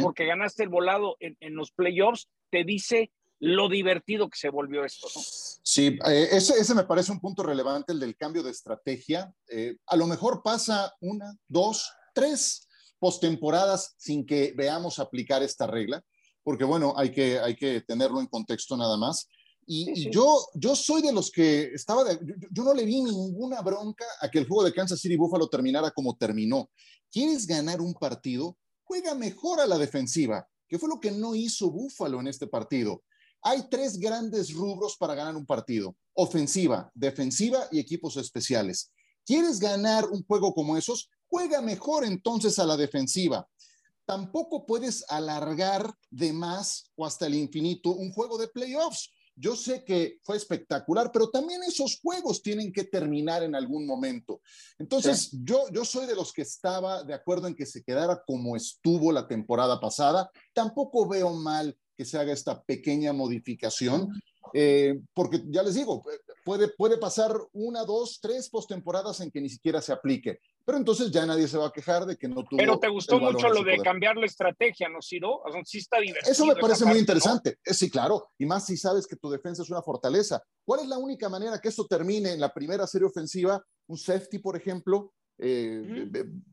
porque 0.00 0.26
ganaste 0.26 0.62
el 0.62 0.68
volado 0.68 1.16
en, 1.20 1.54
los 1.54 1.72
playoffs, 1.72 2.28
te 2.50 2.64
dice 2.64 3.12
lo 3.38 3.68
divertido 3.68 4.30
que 4.30 4.38
se 4.38 4.50
volvió 4.50 4.84
esto, 4.84 5.08
¿no? 5.12 5.20
Sí, 5.20 5.98
eh, 6.06 6.28
ese, 6.30 6.54
ese, 6.60 6.74
me 6.74 6.84
parece 6.84 7.10
un 7.10 7.18
punto 7.18 7.42
relevante, 7.42 7.92
el 7.92 7.98
del 7.98 8.16
cambio 8.16 8.42
de 8.42 8.52
estrategia. 8.52 9.34
Eh, 9.48 9.76
a 9.86 9.96
lo 9.96 10.06
mejor 10.06 10.42
pasa 10.44 10.94
una, 11.00 11.36
dos, 11.48 11.92
tres, 12.14 12.68
postemporadas 13.02 13.96
sin 13.98 14.24
que 14.24 14.52
veamos 14.56 15.00
aplicar 15.00 15.42
esta 15.42 15.66
regla, 15.66 16.04
porque 16.44 16.62
bueno, 16.62 16.94
hay 16.96 17.10
que, 17.10 17.40
hay 17.40 17.56
que 17.56 17.80
tenerlo 17.80 18.20
en 18.20 18.28
contexto 18.28 18.76
nada 18.76 18.96
más. 18.96 19.28
Y, 19.66 20.10
yo, 20.10 20.46
yo 20.54 20.74
soy 20.74 21.02
de 21.02 21.12
los 21.12 21.30
que 21.30 21.72
estaba, 21.74 22.04
yo, 22.50 22.64
no 22.64 22.74
le 22.74 22.84
vi 22.84 23.02
ninguna 23.02 23.60
bronca 23.62 24.04
a 24.20 24.30
que 24.30 24.38
el 24.38 24.48
juego 24.48 24.64
de 24.64 24.72
Kansas 24.72 25.00
City 25.00 25.16
Buffalo 25.16 25.48
terminara 25.48 25.90
como 25.90 26.16
terminó. 26.16 26.70
¿Quieres 27.10 27.46
ganar 27.46 27.80
un 27.80 27.94
partido? 27.94 28.56
Juega 28.82 29.14
mejor 29.14 29.60
a 29.60 29.66
la 29.66 29.78
defensiva, 29.78 30.48
que 30.68 30.78
fue 30.78 30.88
lo 30.88 31.00
que 31.00 31.10
no 31.10 31.34
hizo 31.34 31.70
Buffalo 31.70 32.20
en 32.20 32.26
este 32.26 32.46
partido. 32.46 33.02
Hay 33.42 33.68
tres 33.68 33.98
grandes 33.98 34.52
rubros 34.52 34.96
para 34.96 35.14
ganar 35.14 35.36
un 35.36 35.46
partido, 35.46 35.96
ofensiva, 36.14 36.90
defensiva 36.94 37.66
y 37.70 37.78
equipos 37.78 38.16
especiales. 38.16 38.92
¿Quieres 39.24 39.60
ganar 39.60 40.08
un 40.10 40.24
juego 40.24 40.52
como 40.54 40.76
esos? 40.76 41.08
Juega 41.28 41.60
mejor 41.60 42.04
entonces 42.04 42.58
a 42.58 42.66
la 42.66 42.76
defensiva. 42.76 43.48
Tampoco 44.04 44.66
puedes 44.66 45.04
alargar 45.08 45.94
de 46.10 46.32
más 46.32 46.90
o 46.96 47.06
hasta 47.06 47.26
el 47.26 47.34
infinito 47.34 47.90
un 47.90 48.12
juego 48.12 48.36
de 48.36 48.48
playoffs 48.48 49.10
yo 49.34 49.56
sé 49.56 49.84
que 49.84 50.18
fue 50.22 50.36
espectacular, 50.36 51.10
pero 51.12 51.30
también 51.30 51.62
esos 51.62 51.98
juegos 52.00 52.42
tienen 52.42 52.72
que 52.72 52.84
terminar 52.84 53.42
en 53.42 53.54
algún 53.54 53.86
momento. 53.86 54.40
Entonces, 54.78 55.30
yo, 55.42 55.68
yo 55.72 55.84
soy 55.84 56.06
de 56.06 56.14
los 56.14 56.32
que 56.32 56.42
estaba 56.42 57.02
de 57.02 57.14
acuerdo 57.14 57.48
en 57.48 57.54
que 57.54 57.66
se 57.66 57.82
quedara 57.82 58.22
como 58.26 58.56
estuvo 58.56 59.10
la 59.12 59.26
temporada 59.26 59.80
pasada. 59.80 60.30
Tampoco 60.52 61.08
veo 61.08 61.32
mal 61.34 61.76
que 61.96 62.04
se 62.04 62.18
haga 62.18 62.32
esta 62.32 62.62
pequeña 62.62 63.12
modificación, 63.12 64.08
eh, 64.54 65.00
porque 65.14 65.42
ya 65.48 65.62
les 65.62 65.74
digo, 65.74 66.02
puede, 66.44 66.68
puede 66.68 66.98
pasar 66.98 67.34
una, 67.52 67.84
dos, 67.84 68.18
tres 68.20 68.48
postemporadas 68.48 69.20
en 69.20 69.30
que 69.30 69.40
ni 69.40 69.48
siquiera 69.48 69.80
se 69.80 69.92
aplique. 69.92 70.40
Pero 70.64 70.78
entonces 70.78 71.10
ya 71.10 71.26
nadie 71.26 71.48
se 71.48 71.58
va 71.58 71.66
a 71.66 71.72
quejar 71.72 72.06
de 72.06 72.16
que 72.16 72.28
no 72.28 72.44
tuvo. 72.44 72.58
Pero 72.58 72.78
te 72.78 72.88
gustó 72.88 73.18
mucho 73.18 73.48
lo 73.48 73.64
de 73.64 73.78
cambiar 73.78 74.16
la 74.16 74.26
estrategia, 74.26 74.88
¿no, 74.88 75.02
Ciro? 75.02 75.40
O 75.44 75.50
sea, 75.50 75.62
sí 75.64 75.78
está 75.78 75.98
divertido. 75.98 76.30
Eso 76.30 76.46
me 76.46 76.54
parece 76.54 76.84
muy 76.84 76.98
interesante. 76.98 77.58
Eh, 77.64 77.74
sí, 77.74 77.90
claro. 77.90 78.30
Y 78.38 78.46
más 78.46 78.66
si 78.66 78.76
sabes 78.76 79.06
que 79.06 79.16
tu 79.16 79.28
defensa 79.28 79.62
es 79.62 79.70
una 79.70 79.82
fortaleza. 79.82 80.42
¿Cuál 80.64 80.80
es 80.80 80.86
la 80.86 80.98
única 80.98 81.28
manera 81.28 81.60
que 81.60 81.68
esto 81.68 81.86
termine 81.86 82.32
en 82.32 82.40
la 82.40 82.52
primera 82.52 82.86
serie 82.86 83.08
ofensiva? 83.08 83.64
Un 83.88 83.98
safety, 83.98 84.38
por 84.38 84.56
ejemplo, 84.56 85.12
eh, 85.38 86.08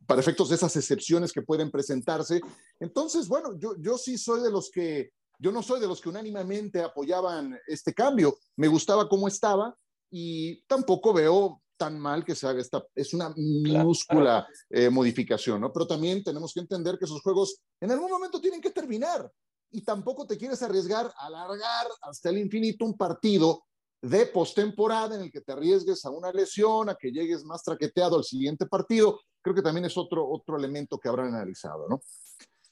para 0.08 0.21
efectos 0.21 0.49
de 0.49 0.56
esas 0.56 0.75
excepciones 0.75 1.32
que 1.32 1.43
pueden 1.43 1.69
presentarse. 1.69 2.41
Entonces, 2.80 3.28
bueno, 3.28 3.58
yo, 3.60 3.75
yo 3.80 3.97
sí 3.97 4.17
soy 4.17 4.41
de 4.41 4.52
los 4.52 4.71
que, 4.71 5.12
yo 5.39 5.52
no 5.52 5.63
soy 5.63 5.80
de 5.80 5.88
los 5.88 6.02
que 6.02 6.10
unánimemente 6.10 6.82
apoyaban 6.82 7.58
este 7.67 7.93
cambio. 7.93 8.38
Me 8.58 8.67
gustaba 8.67 9.08
cómo 9.08 9.28
estaba 9.28 9.75
y 10.12 10.62
tampoco 10.63 11.13
veo 11.13 11.62
tan 11.78 11.97
mal 11.97 12.25
que 12.25 12.36
se 12.36 12.45
haga 12.45 12.60
esta, 12.60 12.84
es 12.93 13.13
una 13.13 13.34
minúscula 13.38 14.45
eh, 14.69 14.89
modificación, 14.89 15.62
¿no? 15.62 15.71
Pero 15.71 15.88
también 15.88 16.21
tenemos 16.21 16.54
que 16.54 16.60
entender 16.60 16.99
que 16.99 17.06
esos 17.06 17.21
juegos 17.21 17.62
en 17.80 17.91
algún 17.91 18.12
momento 18.12 18.41
tienen 18.41 18.60
que 18.60 18.71
terminar 18.71 19.32
y 19.71 19.82
tampoco 19.82 20.28
te 20.28 20.38
quieres 20.38 20.62
arriesgar 20.62 21.10
a 21.17 21.28
alargar 21.28 21.88
hasta 22.02 22.30
el 22.30 22.39
infinito 22.39 22.84
un 22.84 22.97
partido 22.97 23.63
de 24.02 24.25
postemporada 24.25 25.15
en 25.15 25.21
el 25.21 25.32
que 25.32 25.39
te 25.39 25.54
arriesgues 25.54 26.04
a 26.04 26.10
una 26.10 26.34
lesión, 26.34 26.89
a 26.89 26.95
que 26.95 27.12
llegues 27.12 27.45
más 27.45 27.63
traqueteado 27.63 28.17
al 28.17 28.25
siguiente 28.25 28.65
partido. 28.65 29.21
Creo 29.41 29.56
que 29.56 29.62
también 29.62 29.86
es 29.86 29.97
otro, 29.97 30.28
otro 30.30 30.58
elemento 30.58 30.97
que 30.97 31.08
habrán 31.08 31.34
analizado, 31.34 31.88
¿no? 31.88 32.02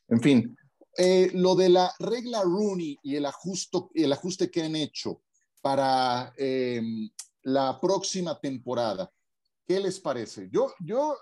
En 0.09 0.21
fin, 0.21 0.57
eh, 0.97 1.29
lo 1.33 1.55
de 1.55 1.69
la 1.69 1.93
regla 1.99 2.41
Rooney 2.41 2.97
y 3.03 3.15
el, 3.15 3.25
ajusto, 3.25 3.91
el 3.93 4.11
ajuste 4.11 4.49
que 4.49 4.63
han 4.63 4.75
hecho 4.75 5.21
para 5.61 6.33
eh, 6.37 6.81
la 7.43 7.79
próxima 7.79 8.39
temporada. 8.39 9.11
¿Qué 9.65 9.79
les 9.79 9.99
parece? 9.99 10.49
Yo, 10.51 10.73
yo, 10.79 11.15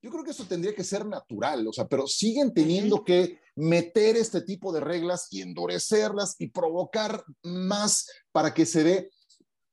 yo 0.00 0.10
creo 0.10 0.24
que 0.24 0.30
eso 0.30 0.44
tendría 0.44 0.74
que 0.74 0.84
ser 0.84 1.04
natural, 1.04 1.66
o 1.66 1.72
sea, 1.72 1.86
pero 1.86 2.06
siguen 2.06 2.54
teniendo 2.54 3.04
que 3.04 3.40
meter 3.56 4.16
este 4.16 4.40
tipo 4.40 4.72
de 4.72 4.80
reglas 4.80 5.28
y 5.30 5.42
endurecerlas 5.42 6.36
y 6.38 6.48
provocar 6.48 7.22
más 7.42 8.08
para 8.32 8.54
que 8.54 8.64
se 8.64 8.82
dé. 8.82 9.10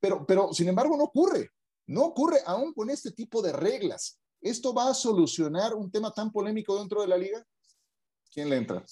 Pero, 0.00 0.26
pero, 0.26 0.52
sin 0.52 0.68
embargo, 0.68 0.96
no 0.96 1.04
ocurre. 1.04 1.50
No 1.86 2.04
ocurre 2.04 2.40
aún 2.44 2.74
con 2.74 2.90
este 2.90 3.12
tipo 3.12 3.40
de 3.40 3.52
reglas. 3.52 4.20
¿Esto 4.40 4.74
va 4.74 4.90
a 4.90 4.94
solucionar 4.94 5.74
un 5.74 5.90
tema 5.90 6.12
tan 6.12 6.30
polémico 6.30 6.78
dentro 6.78 7.00
de 7.00 7.08
la 7.08 7.16
liga? 7.16 7.44
¿Quién 8.30 8.50
le 8.50 8.56
entra? 8.56 8.84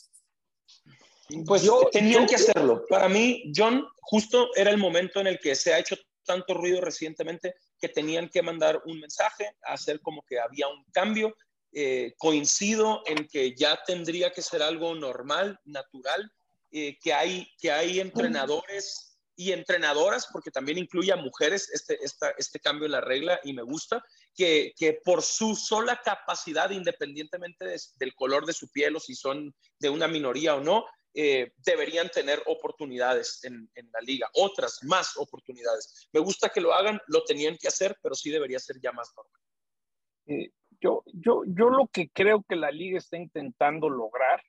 Pues 1.45 1.63
yo, 1.63 1.89
tenían 1.91 2.27
que 2.27 2.37
hacerlo. 2.37 2.85
Para 2.89 3.09
mí, 3.09 3.53
John, 3.55 3.87
justo 4.01 4.55
era 4.55 4.71
el 4.71 4.79
momento 4.79 5.21
en 5.21 5.27
el 5.27 5.41
que 5.41 5.55
se 5.55 5.75
ha 5.75 5.79
hecho 5.79 5.97
tanto 6.25 6.55
ruido 6.55 6.81
recientemente 6.81 7.55
que 7.81 7.89
tenían 7.89 8.29
que 8.29 8.43
mandar 8.43 8.81
un 8.85 9.01
mensaje, 9.01 9.57
hacer 9.63 10.01
como 10.01 10.23
que 10.23 10.39
había 10.39 10.69
un 10.69 10.85
cambio. 10.93 11.37
Eh, 11.79 12.15
coincido 12.17 13.03
en 13.05 13.29
que 13.29 13.55
ya 13.55 13.79
tendría 13.87 14.33
que 14.33 14.41
ser 14.41 14.63
algo 14.63 14.95
normal, 14.95 15.59
natural, 15.65 16.33
eh, 16.71 16.97
que, 17.03 17.13
hay, 17.13 17.47
que 17.59 17.71
hay 17.71 18.01
entrenadores 18.01 19.19
y 19.37 19.53
entrenadoras, 19.53 20.27
porque 20.33 20.51
también 20.51 20.79
incluye 20.79 21.13
a 21.13 21.17
mujeres 21.17 21.69
este, 21.71 21.99
este 22.39 22.61
cambio 22.61 22.87
en 22.87 22.93
la 22.93 23.03
regla 23.03 23.39
y 23.45 23.53
me 23.53 23.63
gusta, 23.63 24.03
que, 24.35 24.73
que 24.75 25.01
por 25.05 25.23
su 25.23 25.55
sola 25.55 26.01
capacidad, 26.03 26.71
independientemente 26.71 27.77
del 27.97 28.15
color 28.15 28.47
de 28.47 28.55
su 28.55 28.69
piel 28.71 28.97
o 28.97 29.01
si 29.01 29.15
son 29.15 29.55
de 29.79 29.91
una 29.91 30.09
minoría 30.09 30.55
o 30.55 30.61
no, 30.61 30.87
eh, 31.19 31.53
deberían 31.65 32.11
tener 32.11 32.43
oportunidades 32.45 33.43
en, 33.45 33.71
la 33.75 34.01
liga, 34.01 34.29
otras 34.35 34.81
más 34.85 35.17
oportunidades. 35.17 36.09
Me 36.12 36.21
gusta 36.21 36.51
que 36.51 36.61
lo 36.61 36.75
hagan, 36.75 37.01
lo 37.07 37.25
tenían 37.25 37.57
que 37.57 37.69
hacer, 37.69 37.97
pero 38.03 38.15
sí 38.15 38.31
debería 38.31 38.59
ser 38.59 38.77
ya 38.83 38.93
más 38.93 39.11
normal. 39.17 39.41
Eh, 40.27 40.51
yo, 40.79 41.03
yo, 41.07 41.43
yo 41.47 41.71
lo 41.71 41.87
que 41.87 42.11
creo 42.11 42.45
que 42.47 42.57
la 42.57 42.71
liga 42.71 42.99
está 42.99 43.17
intentando 43.17 43.89
lograr 43.89 44.43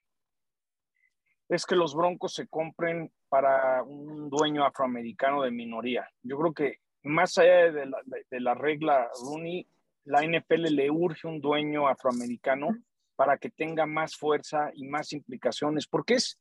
es 1.48 1.66
que 1.66 1.76
los 1.76 1.96
Broncos 1.96 2.34
se 2.34 2.48
compren 2.48 3.14
para 3.30 3.82
un 3.84 4.30
dueño 4.30 4.66
afroamericano 4.66 5.44
de 5.44 5.52
minoría. 5.52 6.10
Yo 6.22 6.38
creo 6.38 6.54
que 6.54 6.82
más 7.04 7.38
allá 7.38 7.72
de 7.72 7.86
la, 7.86 8.02
de 8.30 8.40
la 8.42 8.56
regla 8.56 9.10
Rooney, 9.24 9.66
la 10.04 10.22
NFL 10.22 10.64
le 10.76 10.92
urge 10.92 11.28
un 11.28 11.40
dueño 11.40 11.88
afroamericano 11.88 12.76
para 13.18 13.38
que 13.38 13.50
tenga 13.50 13.86
más 13.86 14.16
fuerza 14.16 14.72
y 14.76 14.86
más 14.88 15.12
implicaciones, 15.12 15.88
porque 15.88 16.14
es, 16.14 16.40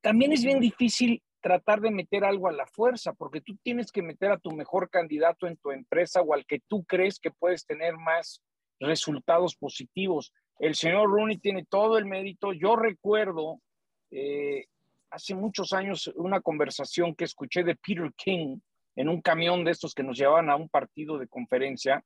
también 0.00 0.32
es 0.32 0.42
bien 0.42 0.58
difícil 0.58 1.22
tratar 1.40 1.80
de 1.80 1.90
meter 1.92 2.24
algo 2.24 2.48
a 2.48 2.52
la 2.52 2.66
fuerza, 2.66 3.12
porque 3.12 3.40
tú 3.40 3.56
tienes 3.62 3.92
que 3.92 4.02
meter 4.02 4.32
a 4.32 4.38
tu 4.38 4.50
mejor 4.50 4.90
candidato 4.90 5.46
en 5.46 5.56
tu 5.58 5.70
empresa 5.70 6.22
o 6.22 6.34
al 6.34 6.44
que 6.46 6.60
tú 6.66 6.84
crees 6.84 7.20
que 7.20 7.30
puedes 7.30 7.64
tener 7.66 7.96
más 7.96 8.42
resultados 8.80 9.54
positivos. 9.54 10.32
El 10.58 10.74
señor 10.74 11.10
Rooney 11.10 11.38
tiene 11.38 11.64
todo 11.64 11.98
el 11.98 12.06
mérito. 12.06 12.52
Yo 12.52 12.74
recuerdo 12.74 13.60
eh, 14.10 14.64
hace 15.10 15.34
muchos 15.34 15.72
años 15.72 16.10
una 16.16 16.40
conversación 16.40 17.14
que 17.14 17.24
escuché 17.24 17.62
de 17.62 17.76
Peter 17.76 18.10
King 18.16 18.58
en 18.96 19.08
un 19.10 19.20
camión 19.20 19.62
de 19.62 19.72
estos 19.72 19.94
que 19.94 20.02
nos 20.02 20.16
llevaban 20.16 20.48
a 20.48 20.56
un 20.56 20.70
partido 20.70 21.18
de 21.18 21.28
conferencia, 21.28 22.02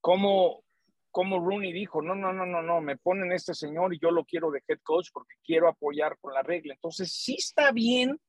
cómo 0.00 0.63
como 1.14 1.38
Rooney 1.38 1.72
dijo, 1.72 2.02
no, 2.02 2.16
no, 2.16 2.32
no, 2.32 2.44
no, 2.44 2.60
no, 2.60 2.80
me 2.80 2.96
ponen 2.96 3.30
este 3.30 3.54
señor 3.54 3.94
y 3.94 4.00
yo 4.00 4.10
lo 4.10 4.24
quiero 4.24 4.50
de 4.50 4.64
head 4.66 4.80
coach 4.82 5.10
porque 5.12 5.36
quiero 5.44 5.68
apoyar 5.68 6.18
con 6.20 6.34
la 6.34 6.42
regla. 6.42 6.74
Entonces, 6.74 7.12
sí 7.12 7.36
está 7.38 7.70
bien, 7.70 8.20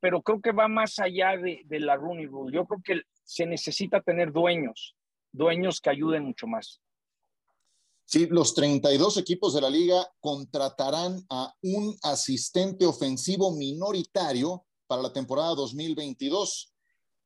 pero 0.00 0.22
creo 0.22 0.40
que 0.40 0.50
va 0.50 0.66
más 0.66 0.98
allá 0.98 1.36
de, 1.36 1.64
la 1.78 1.94
Rooney 1.94 2.26
Rule. 2.26 2.52
Yo 2.52 2.66
creo 2.66 2.82
que 2.84 3.02
se 3.22 3.46
necesita 3.46 4.00
tener 4.00 4.32
dueños, 4.32 4.96
dueños 5.30 5.80
que 5.80 5.90
ayuden 5.90 6.24
mucho 6.24 6.48
más. 6.48 6.82
Sí, 8.06 8.26
los 8.26 8.56
32 8.56 9.18
equipos 9.18 9.54
de 9.54 9.60
la 9.60 9.70
liga 9.70 10.04
contratarán 10.18 11.24
a 11.30 11.54
un 11.62 11.96
asistente 12.02 12.84
ofensivo 12.86 13.52
minoritario 13.52 14.66
para 14.88 15.00
la 15.00 15.12
temporada 15.12 15.54
2022. 15.54 16.74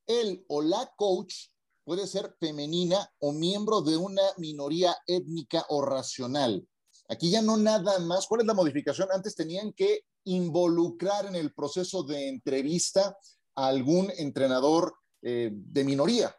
El 0.06 0.44
o 0.48 0.60
la 0.60 0.92
coach 0.94 1.46
puede 1.86 2.08
ser 2.08 2.34
femenina 2.40 3.08
o 3.20 3.32
miembro 3.32 3.80
de 3.80 3.96
una 3.96 4.22
minoría 4.38 4.96
étnica 5.06 5.64
o 5.68 5.82
racional. 5.82 6.66
Aquí 7.08 7.30
ya 7.30 7.40
no 7.40 7.56
nada 7.56 8.00
más. 8.00 8.26
¿Cuál 8.26 8.40
es 8.40 8.46
la 8.48 8.54
modificación? 8.54 9.08
Antes 9.12 9.36
tenían 9.36 9.72
que 9.72 10.00
involucrar 10.24 11.26
en 11.26 11.36
el 11.36 11.54
proceso 11.54 12.02
de 12.02 12.28
entrevista 12.28 13.16
a 13.54 13.68
algún 13.68 14.10
entrenador 14.18 14.96
eh, 15.22 15.50
de 15.52 15.84
minoría. 15.84 16.34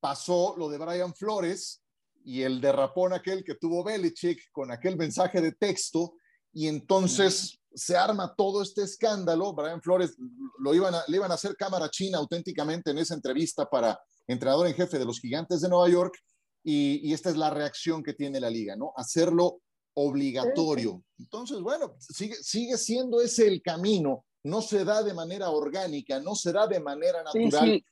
Pasó 0.00 0.54
lo 0.56 0.70
de 0.70 0.78
Brian 0.78 1.14
Flores 1.14 1.82
y 2.24 2.40
el 2.40 2.58
derrapón 2.58 3.12
aquel 3.12 3.44
que 3.44 3.56
tuvo 3.56 3.84
Belichick 3.84 4.50
con 4.52 4.72
aquel 4.72 4.96
mensaje 4.96 5.42
de 5.42 5.52
texto 5.52 6.14
y 6.50 6.66
entonces 6.66 7.60
se 7.74 7.94
arma 7.94 8.34
todo 8.34 8.62
este 8.62 8.84
escándalo. 8.84 9.52
Brian 9.52 9.82
Flores 9.82 10.16
lo 10.60 10.74
iban 10.74 10.94
le 11.08 11.16
iban 11.18 11.30
a 11.30 11.34
hacer 11.34 11.54
cámara 11.56 11.90
china 11.90 12.16
auténticamente 12.16 12.90
en 12.90 12.96
esa 12.96 13.12
entrevista 13.12 13.68
para 13.68 14.00
entrenador 14.28 14.68
en 14.68 14.74
jefe 14.74 14.98
de 14.98 15.04
los 15.04 15.20
Gigantes 15.20 15.60
de 15.60 15.68
Nueva 15.68 15.88
York, 15.88 16.16
y, 16.62 17.12
esta 17.12 17.30
es 17.30 17.36
la 17.36 17.50
reacción 17.50 18.02
que 18.02 18.12
tiene 18.12 18.40
la 18.40 18.50
liga, 18.50 18.76
¿no? 18.76 18.92
Hacerlo 18.96 19.62
obligatorio. 19.94 21.02
Entonces, 21.18 21.60
bueno, 21.60 21.96
sigue, 21.98 22.34
sigue 22.34 22.76
siendo 22.76 23.20
ese 23.20 23.48
el 23.48 23.62
camino, 23.62 24.26
no 24.44 24.60
se 24.60 24.84
da 24.84 25.02
de 25.02 25.14
manera 25.14 25.50
orgánica, 25.50 26.20
no 26.20 26.34
se 26.34 26.52
da 26.52 26.66
de 26.66 26.78
manera 26.78 27.22
natural. 27.22 27.82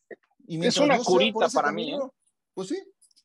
Y 0.46 0.64
es 0.64 0.76
una 0.76 0.98
curita 0.98 1.48
para 1.48 1.72
mí. 1.72 1.94
¿eh? 1.94 1.98
Pues 2.54 2.68
sí, 2.68 2.76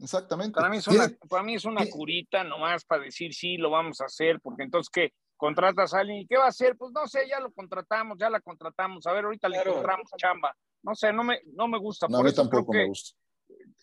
Exactamente. 0.01 0.55
Para 0.55 0.69
mí 0.69 0.77
es 0.77 0.87
una, 0.87 1.07
para 1.29 1.43
mí 1.43 1.55
es 1.55 1.65
una 1.65 1.85
curita 1.87 2.43
nomás 2.43 2.83
para 2.85 3.03
decir 3.03 3.33
sí, 3.33 3.57
lo 3.57 3.69
vamos 3.69 4.01
a 4.01 4.05
hacer, 4.05 4.39
porque 4.41 4.63
entonces 4.63 4.89
que 4.89 5.13
contratas 5.37 5.93
a 5.93 5.99
alguien 5.99 6.21
y 6.21 6.27
qué 6.27 6.37
va 6.37 6.45
a 6.45 6.49
hacer, 6.49 6.75
pues 6.75 6.91
no 6.91 7.07
sé, 7.07 7.27
ya 7.29 7.39
lo 7.39 7.51
contratamos, 7.51 8.17
ya 8.19 8.29
la 8.29 8.39
contratamos, 8.41 9.05
a 9.05 9.11
ver, 9.11 9.25
ahorita 9.25 9.47
le 9.47 9.57
encontramos 9.57 10.09
chamba. 10.17 10.55
No 10.83 10.95
sé, 10.95 11.13
no 11.13 11.23
me, 11.23 11.39
no 11.53 11.67
me 11.67 11.77
gusta. 11.77 12.07
No, 12.09 12.19
a 12.19 12.23
mí 12.23 12.33
tampoco 12.33 12.73
me 12.73 12.87
gusta. 12.87 13.17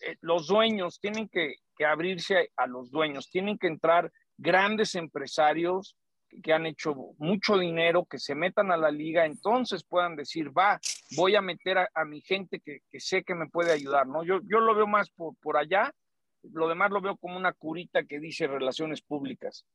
Eh, 0.01 0.15
los 0.21 0.47
dueños 0.47 0.99
tienen 0.99 1.29
que, 1.29 1.55
que 1.75 1.85
abrirse 1.85 2.51
a 2.55 2.67
los 2.67 2.91
dueños, 2.91 3.29
tienen 3.29 3.57
que 3.57 3.67
entrar 3.67 4.11
grandes 4.37 4.95
empresarios 4.95 5.95
que 6.43 6.53
han 6.53 6.65
hecho 6.65 6.95
mucho 7.17 7.57
dinero, 7.57 8.05
que 8.05 8.19
se 8.19 8.35
metan 8.35 8.71
a 8.71 8.77
la 8.77 8.91
liga, 8.91 9.25
entonces 9.25 9.83
puedan 9.83 10.15
decir, 10.15 10.55
va, 10.55 10.79
voy 11.15 11.35
a 11.35 11.41
meter 11.41 11.77
a, 11.93 12.05
mi 12.05 12.21
gente 12.21 12.59
que, 12.59 12.79
que, 12.89 12.99
sé 12.99 13.23
que 13.23 13.33
me 13.33 13.49
puede 13.49 13.71
ayudar, 13.71 14.07
¿no? 14.07 14.23
Yo, 14.23 14.39
yo 14.43 14.59
lo 14.59 14.75
veo 14.75 14.87
más 14.87 15.09
por, 15.09 15.35
por 15.37 15.57
allá, 15.57 15.91
lo 16.43 16.67
demás 16.67 16.91
lo 16.91 17.01
veo 17.01 17.17
como 17.17 17.35
una 17.35 17.53
curita 17.53 18.03
que 18.03 18.19
dice 18.19 18.47
relaciones 18.47 19.01
públicas. 19.01 19.65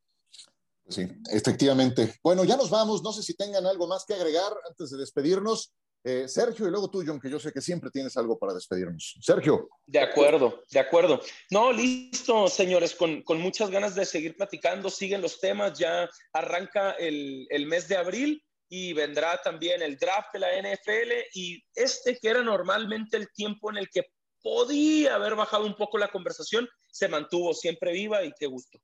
Sí, 0.89 1.09
efectivamente. 1.31 2.15
Bueno, 2.23 2.45
ya 2.45 2.57
nos 2.57 2.71
vamos, 2.71 3.03
no 3.03 3.13
sé 3.13 3.23
si 3.23 3.35
tengan 3.35 3.67
algo 3.67 3.87
más 3.87 4.05
que 4.05 4.15
agregar 4.15 4.53
antes 4.69 4.91
de 4.91 4.99
despedirnos. 4.99 5.73
Eh, 6.07 6.29
Sergio 6.29 6.69
y 6.69 6.71
luego 6.71 6.91
tú, 6.91 7.03
John, 7.05 7.19
que 7.19 7.31
yo 7.31 7.41
sé 7.41 7.51
que 7.51 7.63
siempre 7.63 7.91
tienes 7.91 8.15
algo 8.19 8.39
para 8.39 8.53
despedirnos. 8.53 9.17
Sergio. 9.23 9.71
De 9.87 10.01
acuerdo, 10.01 10.63
de 10.71 10.79
acuerdo. 10.79 11.19
No, 11.51 11.73
listo, 11.73 12.47
señores, 12.49 12.95
con, 12.95 13.23
con 13.23 13.41
muchas 13.41 13.71
ganas 13.71 13.95
de 13.95 14.05
seguir 14.05 14.37
platicando. 14.37 14.91
Siguen 14.91 15.23
los 15.23 15.41
temas, 15.41 15.79
ya 15.79 16.09
arranca 16.35 16.91
el, 16.93 17.47
el 17.49 17.67
mes 17.67 17.89
de 17.89 17.97
abril 17.97 18.45
y 18.69 18.93
vendrá 18.93 19.41
también 19.43 19.81
el 19.81 19.97
draft 19.97 20.29
de 20.35 20.41
la 20.41 20.49
NFL 20.61 21.13
y 21.33 21.65
este 21.75 22.19
que 22.19 22.29
era 22.29 22.43
normalmente 22.43 23.17
el 23.17 23.33
tiempo 23.33 23.71
en 23.71 23.79
el 23.79 23.89
que 23.89 24.03
podía 24.43 25.15
haber 25.15 25.35
bajado 25.35 25.65
un 25.65 25.75
poco 25.75 25.97
la 25.97 26.09
conversación, 26.09 26.69
se 26.91 27.09
mantuvo 27.09 27.55
siempre 27.55 27.93
viva 27.93 28.23
y 28.23 28.33
qué 28.39 28.47
gusto. 28.47 28.79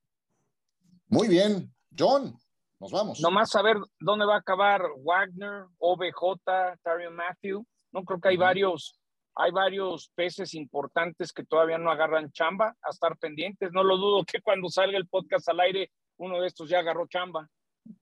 Muy 1.08 1.28
bien, 1.28 1.70
John, 1.96 2.34
nos 2.80 2.90
vamos. 2.90 3.20
Nomás 3.20 3.50
saber 3.50 3.76
dónde 4.00 4.24
va 4.24 4.36
a 4.36 4.38
acabar 4.38 4.82
Wagner, 5.04 5.66
OBJ, 5.78 6.40
Tarion 6.82 7.14
Matthew. 7.14 7.66
No 7.92 8.04
creo 8.04 8.20
que 8.20 8.28
hay 8.28 8.36
varios, 8.38 8.98
hay 9.34 9.50
varios 9.50 10.10
peces 10.14 10.54
importantes 10.54 11.32
que 11.32 11.44
todavía 11.44 11.76
no 11.76 11.90
agarran 11.90 12.32
chamba, 12.32 12.74
a 12.82 12.90
estar 12.90 13.18
pendientes. 13.18 13.70
No 13.72 13.84
lo 13.84 13.98
dudo 13.98 14.24
que 14.24 14.40
cuando 14.40 14.68
salga 14.70 14.96
el 14.96 15.08
podcast 15.08 15.48
al 15.50 15.60
aire, 15.60 15.90
uno 16.16 16.40
de 16.40 16.46
estos 16.46 16.70
ya 16.70 16.78
agarró 16.78 17.06
chamba. 17.06 17.48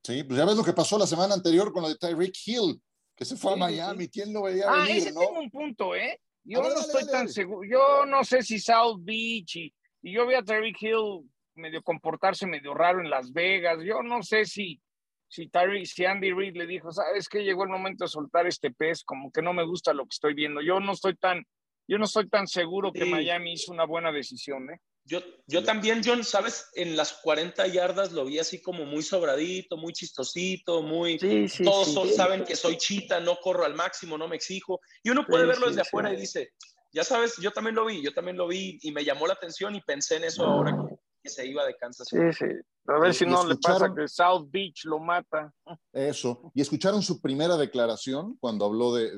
Sí, 0.05 0.23
pues 0.23 0.39
ya 0.39 0.45
ves 0.45 0.57
lo 0.57 0.65
que 0.65 0.73
pasó 0.73 0.97
la 0.97 1.07
semana 1.07 1.35
anterior 1.35 1.73
con 1.73 1.83
lo 1.83 1.89
de 1.89 1.97
Tyreek 1.97 2.37
Hill, 2.47 2.81
que 3.17 3.25
se 3.25 3.37
fue 3.37 3.55
a 3.55 3.57
Miami. 3.57 4.09
¿Quién 4.09 4.33
lo 4.33 4.43
veía 4.43 4.67
ah, 4.69 4.85
venir, 4.85 4.97
ese 4.99 5.13
tengo 5.13 5.41
un 5.41 5.51
punto, 5.51 5.95
¿eh? 5.95 6.21
Yo 6.45 6.63
no 6.63 6.69
estoy 6.69 7.07
tan 7.07 7.29
seguro. 7.29 7.69
Yo 7.69 8.07
no 8.07 8.23
sé 8.23 8.43
si 8.43 8.59
South 8.59 8.99
Beach 9.01 9.57
y, 9.57 9.75
y 10.03 10.13
yo 10.13 10.27
vi 10.27 10.35
a 10.35 10.43
Tyreek 10.43 10.81
Hill 10.81 11.29
medio 11.59 11.83
comportarse 11.83 12.47
medio 12.47 12.75
raro 12.75 13.01
en 13.01 13.11
Las 13.11 13.33
Vegas. 13.33 13.79
Yo 13.85 14.03
no 14.03 14.23
sé 14.23 14.45
si, 14.45 14.81
si, 15.29 15.51
si 15.85 16.05
Andy 16.05 16.33
Reid 16.33 16.57
le 16.57 16.67
dijo, 16.67 16.91
sabes 16.93 17.29
que 17.29 17.45
llegó 17.45 17.65
el 17.65 17.71
momento 17.71 18.05
de 18.05 18.09
soltar 18.09 18.47
este 18.47 18.71
pez, 18.71 19.05
como 19.05 19.31
que 19.31 19.43
no 19.43 19.53
me 19.53 19.65
gusta 19.65 19.93
lo 19.93 20.05
que 20.05 20.15
estoy 20.15 20.35
viendo. 20.35 20.61
Yo 20.61 20.81
no 20.81 20.93
estoy 20.93 21.17
tan, 21.17 21.45
yo 21.87 21.99
no 21.99 22.05
estoy 22.05 22.29
tan 22.29 22.47
seguro 22.47 22.93
que 22.93 23.05
Miami 23.05 23.53
hizo 23.53 23.73
una 23.73 23.85
buena 23.85 24.13
decisión, 24.13 24.71
¿eh? 24.71 24.79
Yo, 25.05 25.23
yo 25.47 25.65
también, 25.65 26.03
John, 26.05 26.23
sabes, 26.23 26.69
en 26.75 26.95
las 26.95 27.15
40 27.15 27.67
yardas 27.69 28.13
lo 28.13 28.27
vi 28.27 28.39
así 28.39 28.61
como 28.61 28.85
muy 28.85 29.03
sobradito, 29.03 29.79
muy 29.79 29.95
chistosito, 29.95 30.83
muy... 30.83 31.19
todos 31.65 32.15
saben 32.15 32.45
que 32.45 32.55
soy 32.55 32.77
chita, 32.77 33.19
no 33.19 33.37
corro 33.37 33.65
al 33.65 33.75
máximo, 33.75 34.19
no 34.19 34.29
me 34.29 34.37
exijo. 34.37 34.81
Y 35.03 35.09
uno 35.09 35.25
puede 35.27 35.47
verlo 35.47 35.69
desde 35.69 35.81
afuera 35.81 36.13
y 36.13 36.17
dice, 36.17 36.51
ya 36.93 37.05
sabes, 37.05 37.37
yo 37.41 37.53
también 37.53 37.75
lo 37.75 37.87
vi, 37.87 38.03
yo 38.03 38.13
también 38.13 38.37
lo 38.37 38.47
vi 38.47 38.79
y 38.83 38.93
me 38.93 39.03
llamó 39.03 39.27
la 39.27 39.33
atención 39.33 39.75
y 39.75 39.81
pensé 39.81 40.17
en 40.17 40.25
eso 40.25 40.45
ahora 40.45 40.77
que 41.23 41.29
se 41.29 41.47
iba 41.47 41.65
de 41.67 41.77
Kansas 41.77 42.09
City. 42.09 42.33
Sí, 42.33 42.47
sí. 42.47 42.55
A 42.89 42.99
ver 42.99 43.13
si 43.13 43.27
no 43.27 43.47
le 43.47 43.57
pasa 43.57 43.93
que 43.95 44.09
South 44.09 44.49
Beach 44.51 44.85
lo 44.85 44.99
mata. 44.99 45.53
Eso. 45.93 46.51
Y 46.55 46.63
escucharon 46.63 47.03
su 47.03 47.21
primera 47.21 47.57
declaración 47.57 48.37
cuando 48.41 48.65
habló 48.65 48.95
de, 48.95 49.15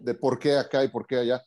de, 0.00 0.14
por 0.14 0.38
qué 0.38 0.56
acá 0.56 0.82
y 0.82 0.88
por 0.88 1.06
qué 1.06 1.18
allá. 1.18 1.42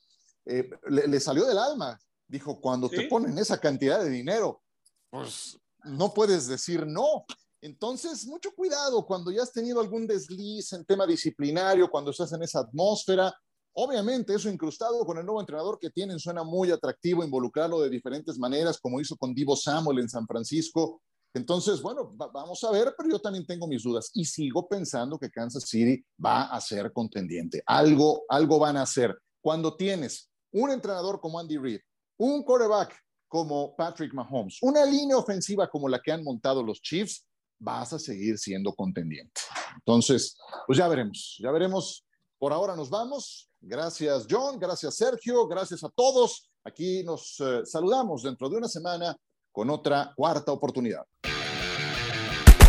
Eh, 0.46 0.70
le, 0.88 1.20
salió 1.20 1.46
del 1.46 1.58
alma. 1.58 2.00
Dijo, 2.28 2.62
cuando 2.62 2.88
te 2.90 3.08
ponen 3.08 3.38
esa 3.38 3.60
cantidad 3.60 4.02
de 4.02 4.10
dinero, 4.10 4.62
pues 5.10 5.60
no 5.84 6.14
puedes 6.14 6.48
decir 6.48 6.86
no. 6.88 7.26
Entonces, 7.62 8.26
mucho 8.26 8.52
cuidado 8.56 9.06
cuando 9.06 9.32
ya 9.32 9.44
has 9.44 9.52
tenido 9.52 9.82
algún 9.82 10.08
desliz 10.08 10.72
en 10.72 10.86
tema 10.86 11.06
disciplinario, 11.06 11.90
cuando 11.90 12.12
estás 12.12 12.32
en 12.32 12.44
esa 12.44 12.60
atmósfera, 12.60 13.34
Obviamente, 13.82 14.34
eso 14.34 14.50
incrustado 14.50 15.06
con 15.06 15.18
el 15.20 15.26
nuevo 15.26 15.40
entrenador 15.40 15.80
que 15.80 15.90
tienen 15.90 16.20
suena 16.20 16.44
muy 16.44 16.70
atractivo, 16.70 17.24
involucrarlo 17.24 17.80
de 17.80 17.90
diferentes 17.90 18.38
maneras, 18.38 18.78
como 18.78 19.00
hizo 19.00 19.16
con 19.16 19.34
Divo 19.34 19.56
Samuel 19.56 20.00
en 20.00 20.10
San 20.10 20.28
Francisco. 20.28 21.02
Entonces, 21.34 21.82
bueno, 21.82 22.14
vamos 22.14 22.62
a 22.66 22.72
ver, 22.72 22.94
pero 22.98 23.12
yo 23.12 23.22
también 23.22 23.46
tengo 23.46 23.68
mis 23.68 23.82
dudas 23.82 24.12
y 24.14 24.26
sigo 24.26 24.68
pensando 24.68 25.18
que 25.18 25.30
Kansas 25.30 25.64
City 25.64 26.04
va 26.24 26.48
a 26.48 26.60
ser 26.60 26.92
contendiente. 26.92 27.64
Algo, 27.66 28.24
algo 28.28 28.60
van 28.60 28.76
a 28.76 28.82
hacer. 28.82 29.18
Cuando 29.40 29.78
tienes 29.78 30.30
un 30.52 30.72
entrenador 30.72 31.22
como 31.22 31.40
Andy 31.40 31.58
Reid, 31.58 31.80
un 32.18 32.44
quarterback 32.44 32.94
como 33.30 33.78
Patrick 33.78 34.14
Mahomes, 34.14 34.58
una 34.62 34.84
línea 34.84 35.16
ofensiva 35.16 35.70
como 35.70 35.88
la 35.88 36.02
que 36.02 36.12
han 36.12 36.26
montado 36.26 36.62
los 36.62 36.82
Chiefs, 36.82 37.26
vas 37.58 37.94
a 37.94 38.00
seguir 38.00 38.38
siendo 38.38 38.74
contendiente. 38.74 39.40
Entonces, 39.76 40.38
pues 40.68 40.78
ya 40.78 40.90
veremos, 40.90 41.38
ya 41.40 41.50
veremos. 41.52 42.06
Por 42.40 42.54
ahora 42.54 42.76
nos 42.76 42.90
vamos. 42.90 43.50
Gracias, 43.60 44.26
John. 44.30 44.58
Gracias, 44.58 44.96
Sergio. 44.96 45.46
Gracias 45.46 45.84
a 45.84 45.90
todos. 45.90 46.50
Aquí 46.64 47.04
nos 47.04 47.40
eh, 47.42 47.62
saludamos 47.66 48.24
dentro 48.24 48.50
de 48.50 48.58
una 48.58 48.68
semana 48.68 49.16
con 49.52 49.70
otra 49.70 50.14
cuarta 50.16 50.54
oportunidad. 50.54 51.04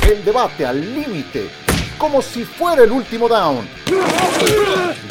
El 0.03 0.25
debate 0.25 0.67
al 0.67 0.81
límite, 0.81 1.51
como 1.99 2.21
si 2.21 2.45
fuera 2.45 2.83
el 2.83 2.91
último 2.91 3.29
down. 3.29 3.69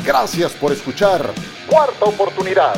Gracias 0.05 0.51
por 0.53 0.73
escuchar. 0.73 1.33
Cuarta 1.69 2.05
oportunidad. 2.05 2.75